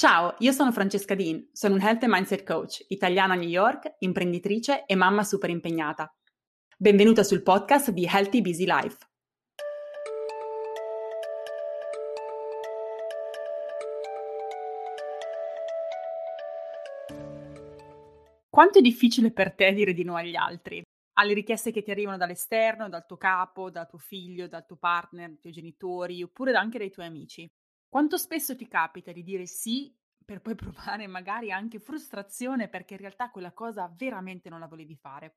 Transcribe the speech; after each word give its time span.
Ciao, 0.00 0.34
io 0.38 0.52
sono 0.52 0.72
Francesca 0.72 1.14
Dean, 1.14 1.50
sono 1.52 1.74
un 1.74 1.82
Health 1.82 2.04
and 2.04 2.12
Mindset 2.14 2.42
Coach, 2.42 2.86
italiana 2.88 3.34
a 3.34 3.36
New 3.36 3.46
York, 3.46 3.96
imprenditrice 3.98 4.86
e 4.86 4.94
mamma 4.94 5.22
super 5.24 5.50
impegnata. 5.50 6.10
Benvenuta 6.78 7.22
sul 7.22 7.42
podcast 7.42 7.90
di 7.90 8.08
Healthy 8.10 8.40
Busy 8.40 8.64
Life. 8.64 8.96
Quanto 18.48 18.78
è 18.78 18.80
difficile 18.80 19.30
per 19.32 19.52
te 19.52 19.70
dire 19.74 19.92
di 19.92 20.04
no 20.04 20.16
agli 20.16 20.34
altri? 20.34 20.82
Alle 21.18 21.34
richieste 21.34 21.72
che 21.72 21.82
ti 21.82 21.90
arrivano 21.90 22.16
dall'esterno, 22.16 22.88
dal 22.88 23.04
tuo 23.04 23.18
capo, 23.18 23.68
dal 23.68 23.86
tuo 23.86 23.98
figlio, 23.98 24.48
dal 24.48 24.64
tuo 24.64 24.76
partner, 24.76 25.28
dai 25.28 25.38
tuoi 25.40 25.52
genitori, 25.52 26.22
oppure 26.22 26.54
anche 26.54 26.78
dai 26.78 26.90
tuoi 26.90 27.04
amici? 27.04 27.46
Quanto 27.90 28.16
spesso 28.16 28.56
ti 28.56 28.66
capita 28.68 29.12
di 29.12 29.22
dire 29.22 29.44
sì 29.46 29.94
per 30.24 30.40
poi 30.40 30.54
provare 30.56 31.06
magari 31.06 31.50
anche 31.52 31.78
frustrazione 31.78 32.68
perché 32.68 32.94
in 32.94 33.00
realtà 33.00 33.30
quella 33.30 33.52
cosa 33.52 33.92
veramente 33.94 34.48
non 34.48 34.60
la 34.60 34.66
volevi 34.66 34.96
fare? 34.96 35.36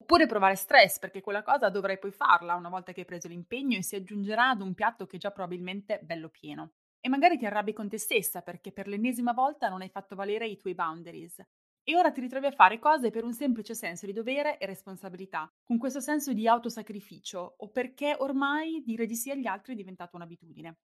Oppure 0.00 0.26
provare 0.26 0.56
stress 0.56 0.98
perché 0.98 1.20
quella 1.22 1.42
cosa 1.42 1.70
dovrai 1.70 1.98
poi 1.98 2.12
farla 2.12 2.54
una 2.54 2.68
volta 2.68 2.92
che 2.92 3.00
hai 3.00 3.06
preso 3.06 3.28
l'impegno 3.28 3.78
e 3.78 3.82
si 3.82 3.96
aggiungerà 3.96 4.50
ad 4.50 4.60
un 4.60 4.74
piatto 4.74 5.06
che 5.06 5.16
è 5.16 5.18
già 5.18 5.30
probabilmente 5.32 6.00
bello 6.02 6.28
pieno. 6.28 6.74
E 7.00 7.08
magari 7.08 7.38
ti 7.38 7.46
arrabbi 7.46 7.72
con 7.72 7.88
te 7.88 7.98
stessa 7.98 8.42
perché 8.42 8.72
per 8.72 8.88
l'ennesima 8.88 9.32
volta 9.32 9.68
non 9.68 9.82
hai 9.82 9.90
fatto 9.90 10.14
valere 10.16 10.46
i 10.48 10.58
tuoi 10.58 10.74
boundaries. 10.74 11.40
E 11.82 11.96
ora 11.96 12.12
ti 12.12 12.20
ritrovi 12.20 12.46
a 12.46 12.52
fare 12.52 12.78
cose 12.78 13.10
per 13.10 13.24
un 13.24 13.34
semplice 13.34 13.74
senso 13.74 14.06
di 14.06 14.12
dovere 14.12 14.58
e 14.58 14.66
responsabilità, 14.66 15.50
con 15.64 15.78
questo 15.78 16.00
senso 16.00 16.32
di 16.34 16.46
autosacrificio 16.46 17.54
o 17.58 17.70
perché 17.70 18.14
ormai 18.18 18.82
dire 18.84 19.06
di 19.06 19.16
sì 19.16 19.30
agli 19.30 19.46
altri 19.46 19.72
è 19.72 19.76
diventata 19.76 20.16
un'abitudine. 20.16 20.76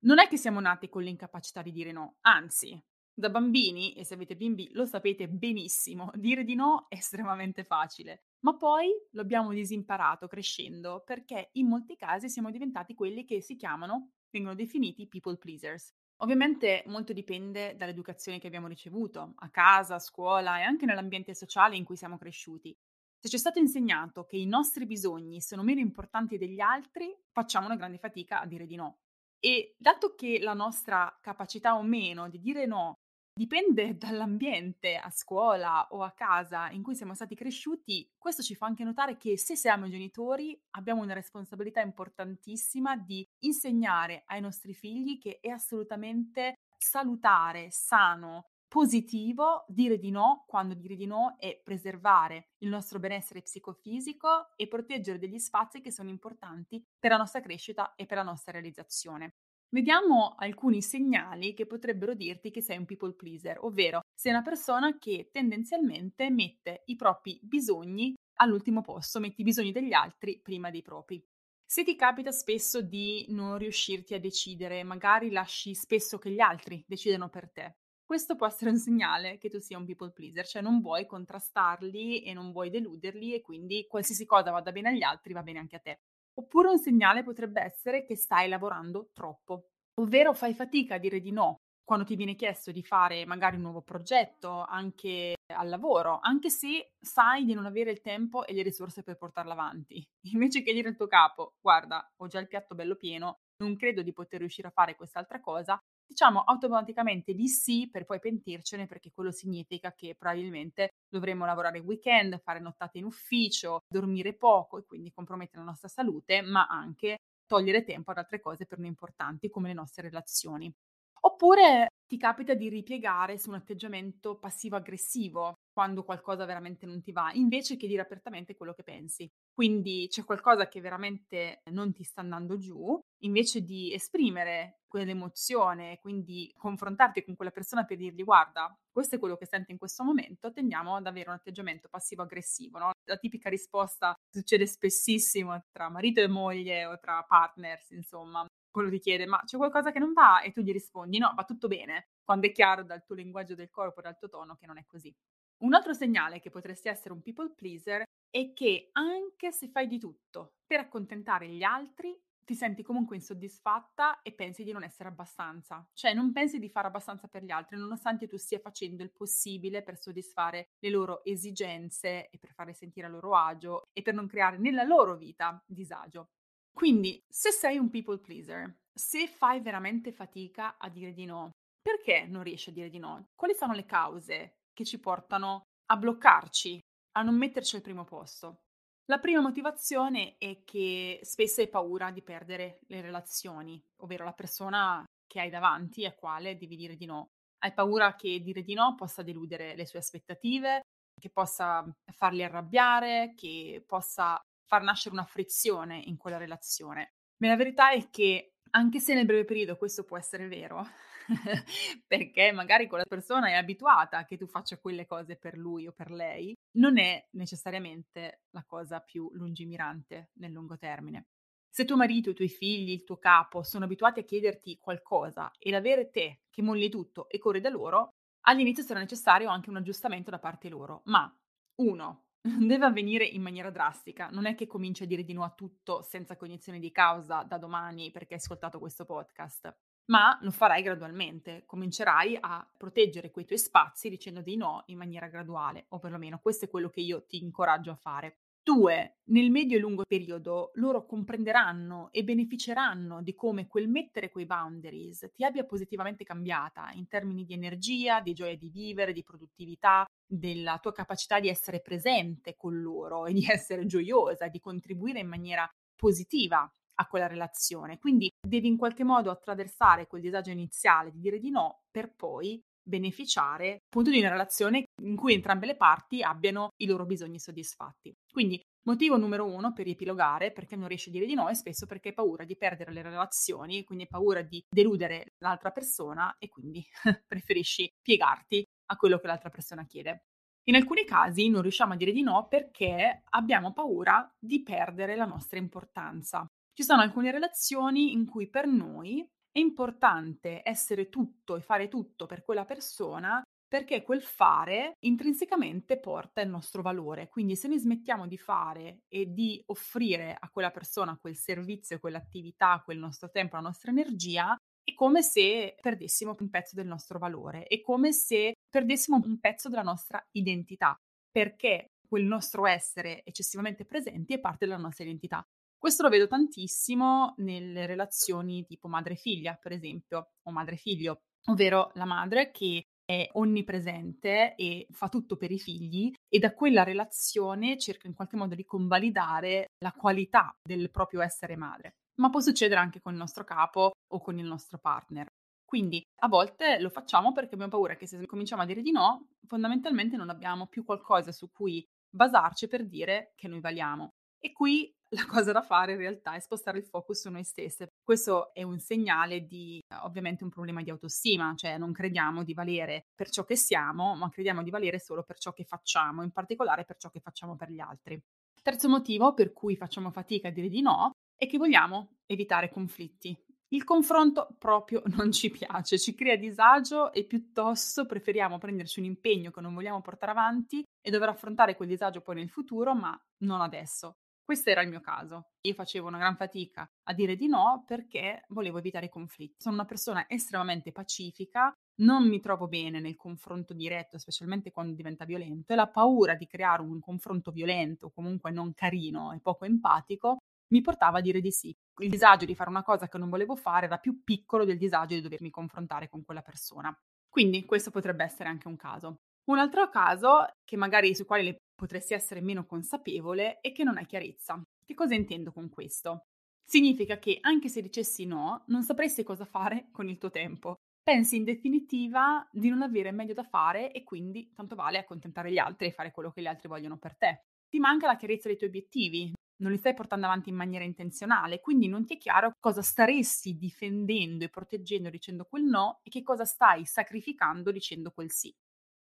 Non 0.00 0.20
è 0.20 0.28
che 0.28 0.36
siamo 0.36 0.60
nati 0.60 0.88
con 0.88 1.02
l'incapacità 1.02 1.60
di 1.60 1.72
dire 1.72 1.90
no, 1.90 2.18
anzi, 2.20 2.80
da 3.12 3.30
bambini, 3.30 3.94
e 3.94 4.04
se 4.04 4.14
avete 4.14 4.36
bimbi 4.36 4.70
lo 4.72 4.86
sapete 4.86 5.28
benissimo, 5.28 6.12
dire 6.14 6.44
di 6.44 6.54
no 6.54 6.86
è 6.88 6.94
estremamente 6.94 7.64
facile, 7.64 8.26
ma 8.44 8.56
poi 8.56 8.88
lo 9.10 9.20
abbiamo 9.20 9.52
disimparato 9.52 10.28
crescendo 10.28 11.02
perché 11.04 11.50
in 11.54 11.66
molti 11.66 11.96
casi 11.96 12.28
siamo 12.28 12.52
diventati 12.52 12.94
quelli 12.94 13.24
che 13.24 13.40
si 13.40 13.56
chiamano, 13.56 14.12
vengono 14.30 14.54
definiti 14.54 15.08
people 15.08 15.36
pleasers. 15.36 15.92
Ovviamente 16.18 16.84
molto 16.86 17.12
dipende 17.12 17.74
dall'educazione 17.76 18.38
che 18.38 18.46
abbiamo 18.46 18.68
ricevuto, 18.68 19.32
a 19.34 19.50
casa, 19.50 19.96
a 19.96 20.00
scuola 20.00 20.60
e 20.60 20.62
anche 20.62 20.86
nell'ambiente 20.86 21.34
sociale 21.34 21.76
in 21.76 21.84
cui 21.84 21.96
siamo 21.96 22.18
cresciuti. 22.18 22.76
Se 23.18 23.28
ci 23.28 23.34
è 23.34 23.38
stato 23.38 23.58
insegnato 23.58 24.26
che 24.26 24.36
i 24.36 24.46
nostri 24.46 24.86
bisogni 24.86 25.40
sono 25.40 25.64
meno 25.64 25.80
importanti 25.80 26.38
degli 26.38 26.60
altri, 26.60 27.12
facciamo 27.32 27.66
una 27.66 27.74
grande 27.74 27.98
fatica 27.98 28.40
a 28.40 28.46
dire 28.46 28.64
di 28.64 28.76
no. 28.76 28.98
E 29.40 29.76
dato 29.78 30.14
che 30.14 30.38
la 30.40 30.52
nostra 30.54 31.16
capacità 31.20 31.76
o 31.76 31.82
meno 31.82 32.28
di 32.28 32.40
dire 32.40 32.66
no 32.66 32.94
dipende 33.38 33.96
dall'ambiente 33.96 34.96
a 34.96 35.10
scuola 35.10 35.86
o 35.90 36.02
a 36.02 36.10
casa 36.10 36.70
in 36.70 36.82
cui 36.82 36.96
siamo 36.96 37.14
stati 37.14 37.36
cresciuti, 37.36 38.10
questo 38.18 38.42
ci 38.42 38.56
fa 38.56 38.66
anche 38.66 38.82
notare 38.82 39.16
che 39.16 39.38
se 39.38 39.54
siamo 39.54 39.88
genitori 39.88 40.60
abbiamo 40.70 41.02
una 41.02 41.14
responsabilità 41.14 41.80
importantissima 41.80 42.96
di 42.96 43.24
insegnare 43.44 44.24
ai 44.26 44.40
nostri 44.40 44.74
figli 44.74 45.18
che 45.18 45.38
è 45.40 45.50
assolutamente 45.50 46.54
salutare, 46.76 47.70
sano, 47.70 48.46
positivo 48.68 49.64
dire 49.66 49.98
di 49.98 50.10
no 50.10 50.44
quando 50.46 50.74
dire 50.74 50.94
di 50.94 51.06
no 51.06 51.36
è 51.38 51.58
preservare 51.64 52.50
il 52.58 52.68
nostro 52.68 52.98
benessere 52.98 53.40
psicofisico 53.40 54.50
e 54.56 54.68
proteggere 54.68 55.18
degli 55.18 55.38
spazi 55.38 55.80
che 55.80 55.90
sono 55.90 56.10
importanti 56.10 56.84
per 56.98 57.10
la 57.10 57.16
nostra 57.16 57.40
crescita 57.40 57.94
e 57.94 58.04
per 58.04 58.18
la 58.18 58.22
nostra 58.22 58.52
realizzazione. 58.52 59.36
Vediamo 59.70 60.34
alcuni 60.38 60.80
segnali 60.80 61.52
che 61.52 61.66
potrebbero 61.66 62.14
dirti 62.14 62.50
che 62.50 62.62
sei 62.62 62.78
un 62.78 62.86
people 62.86 63.12
pleaser, 63.12 63.58
ovvero 63.60 64.00
sei 64.14 64.32
una 64.32 64.42
persona 64.42 64.96
che 64.98 65.28
tendenzialmente 65.30 66.30
mette 66.30 66.82
i 66.86 66.96
propri 66.96 67.38
bisogni 67.42 68.14
all'ultimo 68.40 68.80
posto, 68.80 69.20
metti 69.20 69.42
i 69.42 69.44
bisogni 69.44 69.72
degli 69.72 69.92
altri 69.92 70.40
prima 70.40 70.70
dei 70.70 70.82
propri. 70.82 71.22
Se 71.66 71.84
ti 71.84 71.96
capita 71.96 72.30
spesso 72.30 72.80
di 72.80 73.26
non 73.28 73.58
riuscirti 73.58 74.14
a 74.14 74.20
decidere, 74.20 74.82
magari 74.84 75.30
lasci 75.30 75.74
spesso 75.74 76.16
che 76.16 76.30
gli 76.30 76.40
altri 76.40 76.82
decidano 76.86 77.28
per 77.28 77.50
te, 77.50 77.76
questo 78.08 78.36
può 78.36 78.46
essere 78.46 78.70
un 78.70 78.78
segnale 78.78 79.36
che 79.36 79.50
tu 79.50 79.60
sia 79.60 79.76
un 79.76 79.84
people 79.84 80.10
pleaser, 80.10 80.46
cioè 80.46 80.62
non 80.62 80.80
vuoi 80.80 81.04
contrastarli 81.04 82.22
e 82.22 82.32
non 82.32 82.52
vuoi 82.52 82.70
deluderli 82.70 83.34
e 83.34 83.42
quindi 83.42 83.86
qualsiasi 83.86 84.24
cosa 84.24 84.50
vada 84.50 84.72
bene 84.72 84.88
agli 84.88 85.02
altri 85.02 85.34
va 85.34 85.42
bene 85.42 85.58
anche 85.58 85.76
a 85.76 85.80
te. 85.80 86.00
Oppure 86.40 86.70
un 86.70 86.78
segnale 86.78 87.22
potrebbe 87.22 87.60
essere 87.60 88.06
che 88.06 88.16
stai 88.16 88.48
lavorando 88.48 89.10
troppo, 89.12 89.66
ovvero 90.00 90.32
fai 90.32 90.54
fatica 90.54 90.94
a 90.94 90.98
dire 90.98 91.20
di 91.20 91.32
no 91.32 91.56
quando 91.84 92.06
ti 92.06 92.16
viene 92.16 92.34
chiesto 92.34 92.72
di 92.72 92.82
fare 92.82 93.26
magari 93.26 93.56
un 93.56 93.62
nuovo 93.62 93.82
progetto, 93.82 94.64
anche 94.64 95.34
al 95.52 95.68
lavoro, 95.68 96.18
anche 96.22 96.48
se 96.48 96.92
sai 96.98 97.44
di 97.44 97.52
non 97.52 97.66
avere 97.66 97.90
il 97.90 98.00
tempo 98.00 98.46
e 98.46 98.54
le 98.54 98.62
risorse 98.62 99.02
per 99.02 99.18
portarlo 99.18 99.52
avanti. 99.52 100.02
Invece 100.32 100.62
che 100.62 100.72
dire 100.72 100.88
al 100.88 100.96
tuo 100.96 101.08
capo, 101.08 101.56
guarda, 101.60 102.10
ho 102.16 102.26
già 102.26 102.38
il 102.38 102.48
piatto 102.48 102.74
bello 102.74 102.96
pieno, 102.96 103.40
non 103.62 103.76
credo 103.76 104.00
di 104.00 104.14
poter 104.14 104.40
riuscire 104.40 104.68
a 104.68 104.70
fare 104.70 104.96
quest'altra 104.96 105.40
cosa, 105.40 105.78
diciamo 106.08 106.40
automaticamente 106.40 107.34
di 107.34 107.48
sì 107.48 107.88
per 107.90 108.04
poi 108.06 108.18
pentircene 108.18 108.86
perché 108.86 109.12
quello 109.12 109.30
significa 109.30 109.92
che 109.92 110.16
probabilmente 110.18 110.94
dovremo 111.08 111.44
lavorare 111.44 111.78
il 111.78 111.84
weekend, 111.84 112.40
fare 112.40 112.60
nottate 112.60 112.98
in 112.98 113.04
ufficio, 113.04 113.80
dormire 113.86 114.34
poco 114.34 114.78
e 114.78 114.84
quindi 114.86 115.12
compromettere 115.12 115.58
la 115.60 115.70
nostra 115.70 115.88
salute, 115.88 116.40
ma 116.40 116.66
anche 116.66 117.18
togliere 117.46 117.84
tempo 117.84 118.10
ad 118.10 118.18
altre 118.18 118.40
cose 118.40 118.66
per 118.66 118.78
noi 118.78 118.88
importanti 118.88 119.48
come 119.50 119.68
le 119.68 119.74
nostre 119.74 120.02
relazioni. 120.02 120.72
Oppure 121.20 121.88
ti 122.06 122.16
capita 122.16 122.54
di 122.54 122.68
ripiegare 122.68 123.38
su 123.38 123.50
un 123.50 123.56
atteggiamento 123.56 124.38
passivo-aggressivo 124.38 125.54
quando 125.78 126.02
qualcosa 126.02 126.44
veramente 126.44 126.86
non 126.86 127.00
ti 127.00 127.12
va, 127.12 127.30
invece 127.34 127.76
che 127.76 127.86
dire 127.86 128.02
apertamente 128.02 128.56
quello 128.56 128.74
che 128.74 128.82
pensi. 128.82 129.30
Quindi 129.54 130.08
c'è 130.10 130.24
qualcosa 130.24 130.66
che 130.66 130.80
veramente 130.80 131.60
non 131.70 131.92
ti 131.92 132.02
sta 132.02 132.20
andando 132.20 132.58
giù, 132.58 132.98
invece 133.22 133.62
di 133.62 133.94
esprimere 133.94 134.80
quell'emozione, 134.88 136.00
quindi 136.00 136.52
confrontarti 136.56 137.22
con 137.22 137.36
quella 137.36 137.52
persona 137.52 137.84
per 137.84 137.96
dirgli 137.96 138.24
guarda, 138.24 138.76
questo 138.90 139.14
è 139.14 139.18
quello 139.20 139.36
che 139.36 139.46
sento 139.46 139.70
in 139.70 139.78
questo 139.78 140.02
momento, 140.02 140.50
tendiamo 140.50 140.96
ad 140.96 141.06
avere 141.06 141.28
un 141.28 141.36
atteggiamento 141.36 141.86
passivo-aggressivo. 141.88 142.78
No? 142.78 142.90
La 143.04 143.16
tipica 143.16 143.48
risposta 143.48 144.16
succede 144.28 144.66
spessissimo 144.66 145.62
tra 145.70 145.88
marito 145.88 146.20
e 146.20 146.26
moglie 146.26 146.86
o 146.86 146.98
tra 146.98 147.22
partners, 147.22 147.90
insomma. 147.90 148.44
Quello 148.68 148.90
ti 148.90 148.98
chiede, 148.98 149.26
ma 149.26 149.40
c'è 149.44 149.56
qualcosa 149.56 149.92
che 149.92 150.00
non 150.00 150.12
va? 150.12 150.40
E 150.40 150.50
tu 150.50 150.60
gli 150.60 150.72
rispondi, 150.72 151.18
no, 151.18 151.32
va 151.36 151.44
tutto 151.44 151.68
bene, 151.68 152.08
quando 152.24 152.48
è 152.48 152.50
chiaro 152.50 152.82
dal 152.82 153.04
tuo 153.04 153.14
linguaggio 153.14 153.54
del 153.54 153.70
corpo 153.70 154.00
dal 154.00 154.18
tuo 154.18 154.28
tono 154.28 154.56
che 154.56 154.66
non 154.66 154.78
è 154.78 154.84
così. 154.84 155.14
Un 155.58 155.74
altro 155.74 155.92
segnale 155.92 156.38
che 156.38 156.50
potresti 156.50 156.88
essere 156.88 157.12
un 157.12 157.20
people 157.20 157.50
pleaser 157.50 158.04
è 158.30 158.52
che 158.52 158.90
anche 158.92 159.50
se 159.50 159.68
fai 159.68 159.88
di 159.88 159.98
tutto 159.98 160.54
per 160.64 160.78
accontentare 160.78 161.48
gli 161.48 161.64
altri, 161.64 162.16
ti 162.44 162.54
senti 162.54 162.82
comunque 162.82 163.16
insoddisfatta 163.16 164.22
e 164.22 164.32
pensi 164.32 164.62
di 164.62 164.70
non 164.72 164.84
essere 164.84 165.08
abbastanza. 165.08 165.86
Cioè 165.92 166.14
non 166.14 166.32
pensi 166.32 166.60
di 166.60 166.70
fare 166.70 166.86
abbastanza 166.86 167.26
per 167.26 167.42
gli 167.42 167.50
altri, 167.50 167.76
nonostante 167.76 168.28
tu 168.28 168.36
stia 168.36 168.60
facendo 168.60 169.02
il 169.02 169.10
possibile 169.10 169.82
per 169.82 169.98
soddisfare 169.98 170.68
le 170.78 170.90
loro 170.90 171.24
esigenze 171.24 172.28
e 172.30 172.38
per 172.38 172.52
fare 172.52 172.72
sentire 172.72 173.06
a 173.06 173.10
loro 173.10 173.34
agio 173.36 173.88
e 173.92 174.02
per 174.02 174.14
non 174.14 174.28
creare 174.28 174.58
nella 174.58 174.84
loro 174.84 175.16
vita 175.16 175.62
disagio. 175.66 176.30
Quindi, 176.72 177.20
se 177.28 177.50
sei 177.50 177.76
un 177.78 177.90
people 177.90 178.18
pleaser, 178.18 178.78
se 178.92 179.26
fai 179.26 179.60
veramente 179.60 180.12
fatica 180.12 180.78
a 180.78 180.88
dire 180.88 181.12
di 181.12 181.24
no, 181.24 181.50
perché 181.82 182.26
non 182.26 182.44
riesci 182.44 182.70
a 182.70 182.72
dire 182.72 182.88
di 182.88 182.98
no? 182.98 183.30
Quali 183.34 183.54
sono 183.54 183.72
le 183.72 183.84
cause 183.84 184.57
che 184.78 184.84
ci 184.84 185.00
portano 185.00 185.62
a 185.86 185.96
bloccarci, 185.96 186.78
a 187.16 187.22
non 187.22 187.36
metterci 187.36 187.74
al 187.74 187.82
primo 187.82 188.04
posto. 188.04 188.60
La 189.06 189.18
prima 189.18 189.40
motivazione 189.40 190.36
è 190.38 190.62
che 190.62 191.18
spesso 191.24 191.60
hai 191.60 191.68
paura 191.68 192.12
di 192.12 192.22
perdere 192.22 192.78
le 192.86 193.00
relazioni, 193.00 193.82
ovvero 194.02 194.22
la 194.22 194.34
persona 194.34 195.04
che 195.26 195.40
hai 195.40 195.50
davanti 195.50 196.04
a 196.04 196.14
quale 196.14 196.56
devi 196.56 196.76
dire 196.76 196.94
di 196.94 197.06
no. 197.06 197.30
Hai 197.58 197.72
paura 197.72 198.14
che 198.14 198.38
dire 198.40 198.62
di 198.62 198.74
no 198.74 198.94
possa 198.94 199.24
deludere 199.24 199.74
le 199.74 199.84
sue 199.84 199.98
aspettative, 199.98 200.82
che 201.20 201.30
possa 201.30 201.84
farli 202.12 202.44
arrabbiare, 202.44 203.34
che 203.34 203.82
possa 203.84 204.40
far 204.64 204.82
nascere 204.82 205.16
una 205.16 205.24
frizione 205.24 205.98
in 205.98 206.16
quella 206.16 206.36
relazione. 206.36 207.14
Ma 207.38 207.48
la 207.48 207.56
verità 207.56 207.90
è 207.90 208.10
che 208.10 208.52
anche 208.70 209.00
se 209.00 209.14
nel 209.14 209.26
breve 209.26 209.44
periodo 209.44 209.76
questo 209.76 210.04
può 210.04 210.16
essere 210.16 210.46
vero, 210.46 210.86
perché 212.06 212.52
magari 212.52 212.86
quella 212.86 213.04
persona 213.04 213.48
è 213.48 213.54
abituata 213.54 214.18
a 214.18 214.24
che 214.24 214.36
tu 214.36 214.46
faccia 214.46 214.78
quelle 214.78 215.06
cose 215.06 215.36
per 215.36 215.56
lui 215.56 215.86
o 215.86 215.92
per 215.92 216.10
lei, 216.10 216.56
non 216.72 216.98
è 216.98 217.26
necessariamente 217.32 218.42
la 218.50 218.64
cosa 218.64 219.00
più 219.00 219.30
lungimirante 219.32 220.30
nel 220.34 220.52
lungo 220.52 220.76
termine. 220.76 221.26
Se 221.70 221.84
tuo 221.84 221.96
marito, 221.96 222.30
i 222.30 222.34
tuoi 222.34 222.48
figli, 222.48 222.90
il 222.90 223.04
tuo 223.04 223.18
capo 223.18 223.62
sono 223.62 223.84
abituati 223.84 224.20
a 224.20 224.24
chiederti 224.24 224.78
qualcosa 224.78 225.50
e 225.58 225.70
l'avere 225.70 226.10
te 226.10 226.40
che 226.50 226.62
molli 226.62 226.88
tutto 226.88 227.28
e 227.28 227.38
corri 227.38 227.60
da 227.60 227.68
loro, 227.68 228.14
all'inizio 228.42 228.82
sarà 228.82 229.00
necessario 229.00 229.48
anche 229.48 229.70
un 229.70 229.76
aggiustamento 229.76 230.30
da 230.30 230.38
parte 230.38 230.68
loro. 230.68 231.02
Ma, 231.04 231.32
uno, 231.76 232.24
deve 232.42 232.84
avvenire 232.84 233.24
in 233.24 233.42
maniera 233.42 233.70
drastica. 233.70 234.28
Non 234.30 234.46
è 234.46 234.54
che 234.54 234.66
cominci 234.66 235.04
a 235.04 235.06
dire 235.06 235.22
di 235.22 235.32
no 235.32 235.44
a 235.44 235.50
tutto 235.50 236.02
senza 236.02 236.36
cognizione 236.36 236.78
di 236.78 236.90
causa 236.90 237.42
da 237.42 237.58
domani 237.58 238.10
perché 238.10 238.34
hai 238.34 238.40
ascoltato 238.40 238.78
questo 238.78 239.04
podcast. 239.04 239.76
Ma 240.08 240.38
lo 240.42 240.50
farai 240.50 240.82
gradualmente, 240.82 241.64
comincerai 241.66 242.36
a 242.40 242.68
proteggere 242.76 243.30
quei 243.30 243.44
tuoi 243.44 243.58
spazi 243.58 244.08
dicendo 244.08 244.40
di 244.40 244.56
no 244.56 244.82
in 244.86 244.98
maniera 244.98 245.28
graduale, 245.28 245.86
o 245.90 245.98
perlomeno 245.98 246.38
questo 246.40 246.64
è 246.64 246.68
quello 246.68 246.88
che 246.90 247.00
io 247.00 247.24
ti 247.26 247.38
incoraggio 247.42 247.90
a 247.90 247.96
fare. 247.96 248.38
Due, 248.62 249.20
nel 249.30 249.50
medio 249.50 249.78
e 249.78 249.80
lungo 249.80 250.02
periodo 250.06 250.72
loro 250.74 251.06
comprenderanno 251.06 252.10
e 252.12 252.22
beneficeranno 252.22 253.22
di 253.22 253.34
come 253.34 253.66
quel 253.66 253.88
mettere 253.88 254.30
quei 254.30 254.44
boundaries 254.44 255.30
ti 255.34 255.42
abbia 255.42 255.64
positivamente 255.64 256.22
cambiata 256.22 256.90
in 256.92 257.08
termini 257.08 257.46
di 257.46 257.54
energia, 257.54 258.20
di 258.20 258.34
gioia 258.34 258.58
di 258.58 258.68
vivere, 258.68 259.14
di 259.14 259.22
produttività, 259.22 260.04
della 260.26 260.78
tua 260.82 260.92
capacità 260.92 261.40
di 261.40 261.48
essere 261.48 261.80
presente 261.80 262.56
con 262.56 262.78
loro 262.78 263.24
e 263.24 263.32
di 263.32 263.46
essere 263.48 263.86
gioiosa, 263.86 264.48
di 264.48 264.60
contribuire 264.60 265.20
in 265.20 265.28
maniera 265.28 265.66
positiva 265.96 266.70
a 267.00 267.06
quella 267.06 267.26
relazione. 267.26 267.98
Quindi 267.98 268.30
devi 268.40 268.68
in 268.68 268.76
qualche 268.76 269.04
modo 269.04 269.30
attraversare 269.30 270.06
quel 270.06 270.22
disagio 270.22 270.50
iniziale 270.50 271.10
di 271.10 271.20
dire 271.20 271.38
di 271.38 271.50
no 271.50 271.82
per 271.90 272.14
poi 272.14 272.60
beneficiare 272.88 273.82
appunto 273.84 274.10
di 274.10 274.18
una 274.18 274.30
relazione 274.30 274.84
in 275.02 275.14
cui 275.14 275.34
entrambe 275.34 275.66
le 275.66 275.76
parti 275.76 276.22
abbiano 276.22 276.70
i 276.78 276.86
loro 276.86 277.04
bisogni 277.04 277.38
soddisfatti. 277.38 278.14
Quindi 278.32 278.60
motivo 278.86 279.18
numero 279.18 279.44
uno 279.44 279.72
per 279.74 279.84
riepilogare 279.84 280.52
perché 280.52 280.74
non 280.74 280.88
riesci 280.88 281.10
a 281.10 281.12
dire 281.12 281.26
di 281.26 281.34
no 281.34 281.48
è 281.48 281.54
spesso 281.54 281.86
perché 281.86 282.08
hai 282.08 282.14
paura 282.14 282.44
di 282.44 282.56
perdere 282.56 282.92
le 282.92 283.02
relazioni, 283.02 283.84
quindi 283.84 284.04
hai 284.04 284.10
paura 284.10 284.40
di 284.40 284.64
deludere 284.68 285.34
l'altra 285.38 285.70
persona 285.70 286.34
e 286.38 286.48
quindi 286.48 286.82
preferisci 287.28 287.88
piegarti 288.00 288.64
a 288.90 288.96
quello 288.96 289.18
che 289.18 289.26
l'altra 289.26 289.50
persona 289.50 289.84
chiede. 289.84 290.22
In 290.68 290.74
alcuni 290.74 291.04
casi 291.04 291.48
non 291.48 291.62
riusciamo 291.62 291.94
a 291.94 291.96
dire 291.96 292.12
di 292.12 292.22
no 292.22 292.46
perché 292.46 293.22
abbiamo 293.30 293.72
paura 293.72 294.30
di 294.38 294.62
perdere 294.62 295.16
la 295.16 295.24
nostra 295.24 295.58
importanza. 295.58 296.46
Ci 296.78 296.84
sono 296.84 297.02
alcune 297.02 297.32
relazioni 297.32 298.12
in 298.12 298.24
cui 298.24 298.48
per 298.48 298.68
noi 298.68 299.28
è 299.50 299.58
importante 299.58 300.60
essere 300.62 301.08
tutto 301.08 301.56
e 301.56 301.60
fare 301.60 301.88
tutto 301.88 302.26
per 302.26 302.44
quella 302.44 302.64
persona 302.64 303.42
perché 303.66 304.04
quel 304.04 304.22
fare 304.22 304.92
intrinsecamente 305.00 305.98
porta 305.98 306.40
il 306.40 306.48
nostro 306.48 306.80
valore. 306.80 307.26
Quindi 307.30 307.56
se 307.56 307.66
noi 307.66 307.80
smettiamo 307.80 308.28
di 308.28 308.38
fare 308.38 309.00
e 309.08 309.32
di 309.32 309.60
offrire 309.66 310.36
a 310.38 310.48
quella 310.50 310.70
persona 310.70 311.18
quel 311.20 311.34
servizio, 311.34 311.98
quell'attività, 311.98 312.80
quel 312.84 312.98
nostro 312.98 313.28
tempo, 313.28 313.56
la 313.56 313.62
nostra 313.62 313.90
energia, 313.90 314.56
è 314.84 314.94
come 314.94 315.22
se 315.22 315.74
perdessimo 315.80 316.36
un 316.38 316.48
pezzo 316.48 316.76
del 316.76 316.86
nostro 316.86 317.18
valore, 317.18 317.64
è 317.64 317.80
come 317.80 318.12
se 318.12 318.54
perdessimo 318.70 319.20
un 319.20 319.40
pezzo 319.40 319.68
della 319.68 319.82
nostra 319.82 320.24
identità, 320.30 320.96
perché 321.28 321.86
quel 322.06 322.22
nostro 322.22 322.66
essere 322.66 323.24
eccessivamente 323.24 323.84
presenti 323.84 324.34
è 324.34 324.38
parte 324.38 324.64
della 324.64 324.78
nostra 324.78 325.02
identità. 325.02 325.44
Questo 325.78 326.02
lo 326.02 326.08
vedo 326.08 326.26
tantissimo 326.26 327.34
nelle 327.38 327.86
relazioni 327.86 328.64
tipo 328.64 328.88
madre-figlia, 328.88 329.54
per 329.54 329.72
esempio, 329.72 330.32
o 330.42 330.50
madre-figlio, 330.50 331.20
ovvero 331.46 331.90
la 331.94 332.04
madre 332.04 332.50
che 332.50 332.82
è 333.04 333.26
onnipresente 333.32 334.54
e 334.56 334.86
fa 334.90 335.08
tutto 335.08 335.36
per 335.36 335.50
i 335.50 335.58
figli 335.58 336.12
e 336.28 336.38
da 336.38 336.52
quella 336.52 336.82
relazione 336.82 337.78
cerca 337.78 338.06
in 338.06 338.14
qualche 338.14 338.36
modo 338.36 338.54
di 338.54 338.64
convalidare 338.64 339.68
la 339.82 339.92
qualità 339.92 340.54
del 340.62 340.90
proprio 340.90 341.22
essere 341.22 341.56
madre. 341.56 341.92
Ma 342.20 342.28
può 342.28 342.40
succedere 342.40 342.80
anche 342.80 343.00
con 343.00 343.12
il 343.12 343.18
nostro 343.18 343.44
capo 343.44 343.92
o 344.12 344.20
con 344.20 344.38
il 344.38 344.44
nostro 344.44 344.78
partner. 344.78 345.26
Quindi 345.64 346.02
a 346.22 346.28
volte 346.28 346.80
lo 346.80 346.90
facciamo 346.90 347.32
perché 347.32 347.54
abbiamo 347.54 347.70
paura 347.70 347.96
che 347.96 348.06
se 348.06 348.26
cominciamo 348.26 348.62
a 348.62 348.66
dire 348.66 348.82
di 348.82 348.90
no, 348.90 349.28
fondamentalmente 349.46 350.16
non 350.16 350.28
abbiamo 350.28 350.66
più 350.66 350.84
qualcosa 350.84 351.30
su 351.30 351.50
cui 351.50 351.82
basarci 352.10 352.68
per 352.68 352.86
dire 352.86 353.32
che 353.36 353.48
noi 353.48 353.60
valiamo. 353.60 354.08
E 354.40 354.52
qui 354.52 354.90
la 355.10 355.26
cosa 355.26 355.52
da 355.52 355.62
fare 355.62 355.92
in 355.92 355.98
realtà 355.98 356.34
è 356.34 356.40
spostare 356.40 356.78
il 356.78 356.84
focus 356.84 357.20
su 357.20 357.30
noi 357.30 357.44
stesse. 357.44 357.88
Questo 358.02 358.52
è 358.52 358.62
un 358.62 358.78
segnale 358.78 359.46
di 359.46 359.80
ovviamente 360.02 360.44
un 360.44 360.50
problema 360.50 360.82
di 360.82 360.90
autostima, 360.90 361.54
cioè 361.56 361.78
non 361.78 361.92
crediamo 361.92 362.44
di 362.44 362.54
valere 362.54 363.06
per 363.14 363.30
ciò 363.30 363.44
che 363.44 363.56
siamo, 363.56 364.14
ma 364.14 364.28
crediamo 364.28 364.62
di 364.62 364.70
valere 364.70 364.98
solo 364.98 365.22
per 365.22 365.38
ciò 365.38 365.52
che 365.52 365.64
facciamo, 365.64 366.22
in 366.22 366.30
particolare 366.30 366.84
per 366.84 366.96
ciò 366.96 367.10
che 367.10 367.20
facciamo 367.20 367.56
per 367.56 367.70
gli 367.70 367.80
altri. 367.80 368.20
Terzo 368.62 368.88
motivo 368.88 369.32
per 369.34 369.52
cui 369.52 369.76
facciamo 369.76 370.10
fatica 370.10 370.48
a 370.48 370.50
dire 370.50 370.68
di 370.68 370.82
no 370.82 371.12
è 371.36 371.46
che 371.46 371.56
vogliamo 371.56 372.16
evitare 372.26 372.68
conflitti. 372.68 373.36
Il 373.70 373.84
confronto 373.84 374.54
proprio 374.58 375.02
non 375.16 375.30
ci 375.30 375.50
piace, 375.50 375.98
ci 375.98 376.14
crea 376.14 376.36
disagio 376.36 377.12
e 377.12 377.24
piuttosto 377.24 378.06
preferiamo 378.06 378.58
prenderci 378.58 378.98
un 378.98 379.06
impegno 379.06 379.50
che 379.50 379.60
non 379.60 379.74
vogliamo 379.74 380.00
portare 380.00 380.32
avanti 380.32 380.82
e 381.00 381.10
dover 381.10 381.28
affrontare 381.28 381.76
quel 381.76 381.88
disagio 381.88 382.20
poi 382.20 382.36
nel 382.36 382.50
futuro, 382.50 382.94
ma 382.94 383.18
non 383.38 383.60
adesso. 383.60 384.16
Questo 384.48 384.70
era 384.70 384.80
il 384.80 384.88
mio 384.88 385.02
caso. 385.02 385.50
Io 385.60 385.74
facevo 385.74 386.06
una 386.08 386.16
gran 386.16 386.34
fatica 386.34 386.90
a 387.02 387.12
dire 387.12 387.36
di 387.36 387.48
no 387.48 387.84
perché 387.86 388.44
volevo 388.48 388.78
evitare 388.78 389.04
i 389.04 389.10
conflitti. 389.10 389.56
Sono 389.58 389.74
una 389.74 389.84
persona 389.84 390.26
estremamente 390.26 390.90
pacifica, 390.90 391.70
non 391.96 392.26
mi 392.26 392.40
trovo 392.40 392.66
bene 392.66 392.98
nel 392.98 393.14
confronto 393.14 393.74
diretto, 393.74 394.16
specialmente 394.16 394.70
quando 394.70 394.94
diventa 394.94 395.26
violento, 395.26 395.74
e 395.74 395.76
la 395.76 395.86
paura 395.86 396.34
di 396.34 396.46
creare 396.46 396.80
un 396.80 396.98
confronto 396.98 397.50
violento, 397.50 398.08
comunque 398.08 398.50
non 398.50 398.72
carino 398.72 399.32
e 399.32 399.40
poco 399.40 399.66
empatico, 399.66 400.38
mi 400.68 400.80
portava 400.80 401.18
a 401.18 401.20
dire 401.20 401.42
di 401.42 401.50
sì. 401.50 401.76
Il 402.00 402.08
disagio 402.08 402.46
di 402.46 402.54
fare 402.54 402.70
una 402.70 402.82
cosa 402.82 403.06
che 403.06 403.18
non 403.18 403.28
volevo 403.28 403.54
fare 403.54 403.84
era 403.84 403.98
più 403.98 404.22
piccolo 404.24 404.64
del 404.64 404.78
disagio 404.78 405.14
di 405.14 405.20
dovermi 405.20 405.50
confrontare 405.50 406.08
con 406.08 406.24
quella 406.24 406.40
persona. 406.40 406.90
Quindi 407.28 407.66
questo 407.66 407.90
potrebbe 407.90 408.24
essere 408.24 408.48
anche 408.48 408.66
un 408.66 408.76
caso. 408.76 409.18
Un 409.48 409.58
altro 409.58 409.88
caso, 409.88 410.44
che 410.62 410.76
magari 410.76 411.14
su 411.14 411.24
quale 411.24 411.56
potresti 411.74 412.12
essere 412.12 412.42
meno 412.42 412.66
consapevole, 412.66 413.60
è 413.60 413.72
che 413.72 413.82
non 413.82 413.96
hai 413.96 414.04
chiarezza. 414.04 414.62
Che 414.84 414.92
cosa 414.92 415.14
intendo 415.14 415.52
con 415.52 415.70
questo? 415.70 416.26
Significa 416.62 417.18
che 417.18 417.38
anche 417.40 417.70
se 417.70 417.80
dicessi 417.80 418.26
no, 418.26 418.64
non 418.66 418.82
sapresti 418.82 419.22
cosa 419.22 419.46
fare 419.46 419.88
con 419.90 420.06
il 420.06 420.18
tuo 420.18 420.30
tempo. 420.30 420.74
Pensi 421.02 421.36
in 421.36 421.44
definitiva 421.44 422.46
di 422.52 422.68
non 422.68 422.82
avere 422.82 423.10
meglio 423.10 423.32
da 423.32 423.42
fare 423.42 423.90
e 423.92 424.04
quindi 424.04 424.52
tanto 424.54 424.74
vale 424.74 424.98
accontentare 424.98 425.50
gli 425.50 425.56
altri 425.56 425.86
e 425.86 425.92
fare 425.92 426.10
quello 426.10 426.30
che 426.30 426.42
gli 426.42 426.46
altri 426.46 426.68
vogliono 426.68 426.98
per 426.98 427.16
te. 427.16 427.44
Ti 427.70 427.78
manca 427.78 428.06
la 428.06 428.16
chiarezza 428.16 428.48
dei 428.48 428.58
tuoi 428.58 428.68
obiettivi, 428.68 429.32
non 429.62 429.72
li 429.72 429.78
stai 429.78 429.94
portando 429.94 430.26
avanti 430.26 430.50
in 430.50 430.56
maniera 430.56 430.84
intenzionale, 430.84 431.60
quindi 431.60 431.88
non 431.88 432.04
ti 432.04 432.16
è 432.16 432.18
chiaro 432.18 432.50
cosa 432.60 432.82
staresti 432.82 433.56
difendendo 433.56 434.44
e 434.44 434.50
proteggendo 434.50 435.08
dicendo 435.08 435.46
quel 435.46 435.64
no 435.64 436.00
e 436.02 436.10
che 436.10 436.22
cosa 436.22 436.44
stai 436.44 436.84
sacrificando 436.84 437.72
dicendo 437.72 438.10
quel 438.10 438.30
sì. 438.30 438.54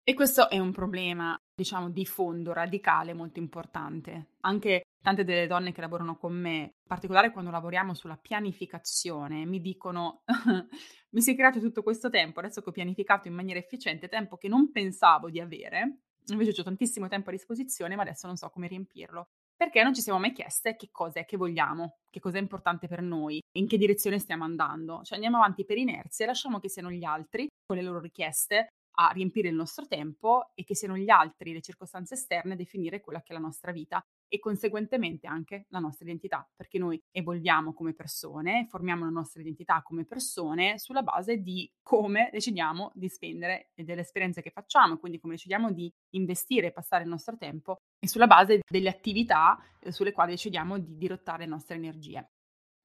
E 0.05 0.15
questo 0.15 0.49
è 0.49 0.59
un 0.59 0.73
problema, 0.73 1.33
diciamo, 1.55 1.89
di 1.89 2.05
fondo, 2.05 2.51
radicale, 2.51 3.13
molto 3.13 3.39
importante. 3.39 4.31
Anche 4.41 4.81
tante 5.01 5.23
delle 5.23 5.47
donne 5.47 5.71
che 5.71 5.79
lavorano 5.79 6.17
con 6.17 6.33
me, 6.33 6.57
in 6.57 6.71
particolare 6.85 7.31
quando 7.31 7.51
lavoriamo 7.51 7.93
sulla 7.93 8.17
pianificazione, 8.17 9.45
mi 9.45 9.61
dicono 9.61 10.23
mi 11.11 11.21
si 11.21 11.31
è 11.31 11.35
creato 11.35 11.61
tutto 11.61 11.83
questo 11.83 12.09
tempo, 12.09 12.39
adesso 12.39 12.61
che 12.61 12.69
ho 12.69 12.73
pianificato 12.73 13.29
in 13.29 13.33
maniera 13.33 13.59
efficiente, 13.59 14.09
tempo 14.09 14.35
che 14.35 14.49
non 14.49 14.71
pensavo 14.71 15.29
di 15.29 15.39
avere, 15.39 15.99
invece 16.27 16.59
ho 16.59 16.65
tantissimo 16.65 17.07
tempo 17.07 17.29
a 17.29 17.33
disposizione, 17.33 17.95
ma 17.95 18.01
adesso 18.01 18.27
non 18.27 18.35
so 18.35 18.49
come 18.49 18.67
riempirlo. 18.67 19.27
Perché 19.55 19.83
non 19.83 19.93
ci 19.93 20.01
siamo 20.01 20.19
mai 20.19 20.33
chieste 20.33 20.75
che 20.75 20.89
cosa 20.91 21.21
è 21.21 21.25
che 21.25 21.37
vogliamo, 21.37 21.99
che 22.09 22.19
cosa 22.19 22.39
è 22.39 22.41
importante 22.41 22.87
per 22.89 23.01
noi, 23.01 23.39
in 23.57 23.67
che 23.67 23.77
direzione 23.77 24.19
stiamo 24.19 24.43
andando. 24.43 25.01
Cioè 25.03 25.15
andiamo 25.15 25.37
avanti 25.37 25.63
per 25.63 25.77
inerzia 25.77 26.25
e 26.25 26.27
lasciamo 26.27 26.59
che 26.59 26.67
siano 26.67 26.91
gli 26.91 27.05
altri, 27.05 27.47
con 27.65 27.77
le 27.77 27.83
loro 27.83 28.01
richieste, 28.01 28.67
a 28.95 29.09
riempire 29.11 29.49
il 29.49 29.55
nostro 29.55 29.87
tempo 29.87 30.51
e 30.53 30.63
che 30.63 30.75
siano 30.75 30.97
gli 30.97 31.09
altri, 31.09 31.53
le 31.53 31.61
circostanze 31.61 32.13
esterne, 32.15 32.53
a 32.53 32.55
definire 32.57 33.01
quella 33.01 33.21
che 33.21 33.31
è 33.31 33.33
la 33.33 33.41
nostra 33.41 33.71
vita 33.71 34.03
e 34.27 34.39
conseguentemente 34.39 35.27
anche 35.27 35.65
la 35.69 35.79
nostra 35.79 36.05
identità, 36.05 36.47
perché 36.55 36.79
noi 36.79 36.99
evolviamo 37.11 37.73
come 37.73 37.93
persone, 37.93 38.65
formiamo 38.67 39.05
la 39.05 39.11
nostra 39.11 39.41
identità 39.41 39.81
come 39.83 40.05
persone 40.05 40.79
sulla 40.79 41.03
base 41.03 41.37
di 41.37 41.71
come 41.81 42.29
decidiamo 42.31 42.91
di 42.95 43.09
spendere 43.09 43.69
e 43.75 43.83
delle 43.83 44.01
esperienze 44.01 44.41
che 44.41 44.49
facciamo, 44.49 44.97
quindi 44.97 45.19
come 45.19 45.33
decidiamo 45.33 45.71
di 45.71 45.91
investire 46.15 46.67
e 46.67 46.71
passare 46.71 47.03
il 47.03 47.09
nostro 47.09 47.37
tempo 47.37 47.77
e 47.99 48.07
sulla 48.07 48.27
base 48.27 48.61
delle 48.67 48.89
attività 48.89 49.59
eh, 49.79 49.91
sulle 49.91 50.11
quali 50.11 50.31
decidiamo 50.31 50.79
di 50.79 50.97
dirottare 50.97 51.43
le 51.43 51.49
nostre 51.49 51.75
energie. 51.75 52.31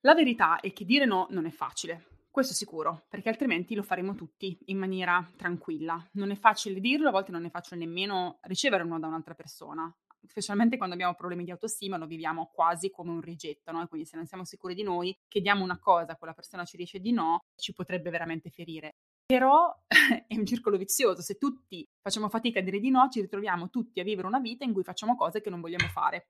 La 0.03 0.15
verità 0.15 0.61
è 0.61 0.73
che 0.73 0.85
dire 0.85 1.07
no 1.07 1.27
non 1.31 1.47
è 1.47 1.51
facile, 1.51 2.18
questo 2.31 2.55
sicuro, 2.55 3.07
perché 3.09 3.29
altrimenti 3.29 3.75
lo 3.75 3.83
faremo 3.83 4.15
tutti 4.15 4.59
in 4.67 4.79
maniera 4.79 5.27
tranquilla. 5.37 6.03
Non 6.13 6.31
è 6.31 6.37
facile 6.37 6.81
dirlo, 6.81 7.09
a 7.09 7.13
volte 7.13 7.33
non 7.33 7.45
è 7.45 7.51
facile 7.51 7.81
nemmeno 7.81 8.39
ricevere 8.43 8.83
un 8.83 8.91
no 8.91 8.99
da 8.99 9.07
un'altra 9.07 9.35
persona, 9.35 9.93
specialmente 10.29 10.77
quando 10.77 10.95
abbiamo 10.95 11.15
problemi 11.15 11.45
di 11.45 11.51
autostima, 11.51 11.97
lo 11.97 12.07
viviamo 12.07 12.51
quasi 12.53 12.91
come 12.91 13.11
un 13.11 13.21
rigetto, 13.21 13.73
no? 13.73 13.87
quindi 13.89 14.07
se 14.07 14.17
non 14.17 14.27
siamo 14.27 14.45
sicuri 14.45 14.75
di 14.75 14.83
noi, 14.83 15.17
chiediamo 15.27 15.63
una 15.63 15.79
cosa, 15.79 16.17
quella 16.17 16.35
persona 16.35 16.65
ci 16.65 16.77
dice 16.77 17.01
di 17.01 17.13
no, 17.13 17.41
ci 17.57 17.73
potrebbe 17.73 18.11
veramente 18.11 18.51
ferire. 18.51 18.97
Però 19.27 19.75
è 20.27 20.35
un 20.35 20.47
circolo 20.47 20.77
vizioso, 20.77 21.23
se 21.23 21.37
tutti 21.37 21.87
facciamo 22.01 22.29
fatica 22.29 22.61
a 22.61 22.63
dire 22.63 22.79
di 22.79 22.91
no, 22.91 23.09
ci 23.11 23.21
ritroviamo 23.21 23.71
tutti 23.71 24.01
a 24.01 24.05
vivere 24.05 24.27
una 24.27 24.41
vita 24.41 24.65
in 24.65 24.73
cui 24.73 24.85
facciamo 24.85 25.17
cose 25.17 25.41
che 25.41 25.51
non 25.51 25.61
vogliamo 25.61 25.89
fare. 25.89 26.29